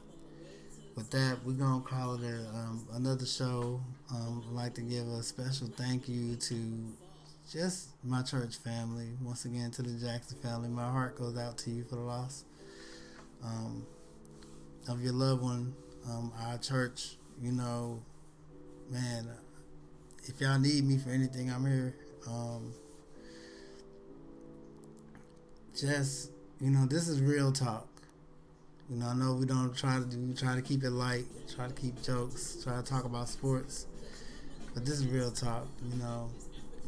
with 0.95 1.09
that, 1.11 1.37
we're 1.45 1.53
gonna 1.53 1.81
call 1.81 2.15
it 2.15 2.25
a, 2.25 2.49
um, 2.53 2.85
another 2.93 3.25
show. 3.25 3.81
Um, 4.13 4.43
I'd 4.49 4.53
like 4.53 4.73
to 4.75 4.81
give 4.81 5.07
a 5.07 5.23
special 5.23 5.67
thank 5.67 6.09
you 6.09 6.35
to 6.35 6.93
just 7.49 7.89
my 8.03 8.21
church 8.21 8.57
family. 8.57 9.09
Once 9.21 9.45
again, 9.45 9.71
to 9.71 9.81
the 9.81 9.97
Jackson 10.05 10.37
family, 10.39 10.69
my 10.69 10.89
heart 10.89 11.17
goes 11.17 11.37
out 11.37 11.57
to 11.59 11.71
you 11.71 11.83
for 11.85 11.95
the 11.95 12.01
loss. 12.01 12.43
Um, 13.43 13.85
of 14.89 15.01
your 15.01 15.13
loved 15.13 15.41
one, 15.41 15.73
um, 16.09 16.31
our 16.41 16.57
church, 16.57 17.17
you 17.41 17.51
know, 17.51 18.01
man, 18.89 19.29
if 20.25 20.39
y'all 20.41 20.59
need 20.59 20.83
me 20.83 20.97
for 20.97 21.09
anything, 21.09 21.51
I'm 21.51 21.65
here. 21.65 21.95
Um, 22.27 22.73
just, 25.75 26.31
you 26.59 26.71
know, 26.71 26.85
this 26.85 27.07
is 27.07 27.21
real 27.21 27.51
talk. 27.51 27.87
You 28.89 28.97
know, 28.97 29.07
I 29.07 29.13
know 29.13 29.33
we 29.33 29.45
don't 29.45 29.75
try 29.75 29.99
to 29.99 30.05
do, 30.05 30.33
try 30.33 30.55
to 30.55 30.61
keep 30.61 30.83
it 30.83 30.91
light, 30.91 31.25
try 31.53 31.67
to 31.67 31.73
keep 31.73 32.01
jokes, 32.01 32.57
try 32.63 32.77
to 32.77 32.83
talk 32.83 33.05
about 33.05 33.27
sports, 33.27 33.85
but 34.73 34.85
this 34.85 34.95
is 34.95 35.07
real 35.07 35.31
talk, 35.31 35.67
you 35.89 35.97
know. 35.99 36.29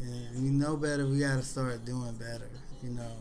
And 0.01 0.43
we 0.43 0.49
know 0.49 0.77
better, 0.77 1.05
we 1.05 1.19
got 1.19 1.35
to 1.35 1.43
start 1.43 1.83
doing 1.85 2.13
better, 2.13 2.49
you 2.81 2.91
know. 2.91 3.11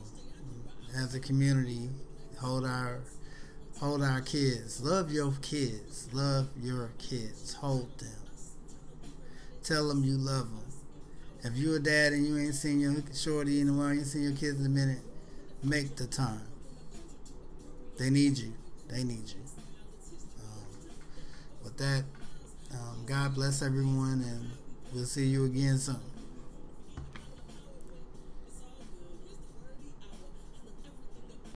As 0.97 1.15
a 1.15 1.21
community, 1.21 1.91
hold 2.39 2.65
our 2.65 3.01
Hold 3.81 4.03
our 4.03 4.21
kids. 4.21 4.83
Love 4.83 5.13
your 5.13 5.33
kids. 5.41 6.09
Love 6.13 6.49
your 6.61 6.91
kids. 6.99 7.55
Hold 7.55 7.97
them. 7.99 8.28
Tell 9.69 9.87
them 9.89 10.03
you 10.03 10.17
love 10.17 10.49
them. 10.49 10.63
If 11.45 11.59
you're 11.59 11.77
a 11.77 11.79
dad 11.79 12.15
and 12.15 12.27
you 12.27 12.39
ain't 12.39 12.55
seen 12.55 12.81
your 12.81 12.95
shorty 13.13 13.61
in 13.61 13.69
a 13.69 13.73
while, 13.75 13.93
you 13.93 13.99
ain't 13.99 14.07
seen 14.07 14.23
your 14.23 14.33
kids 14.33 14.59
in 14.59 14.65
a 14.65 14.69
minute, 14.71 15.03
make 15.63 15.95
the 15.95 16.07
time. 16.07 16.41
They 17.99 18.09
need 18.09 18.39
you. 18.39 18.55
They 18.89 19.05
need 19.05 19.29
you. 19.29 19.43
Um, 20.41 20.65
with 21.63 21.77
that, 21.77 22.05
um, 22.73 23.05
God 23.05 23.35
bless 23.35 23.61
everyone, 23.61 24.25
and 24.27 24.51
we'll 24.95 25.05
see 25.05 25.27
you 25.27 25.45
again 25.45 25.77
soon. 25.77 26.01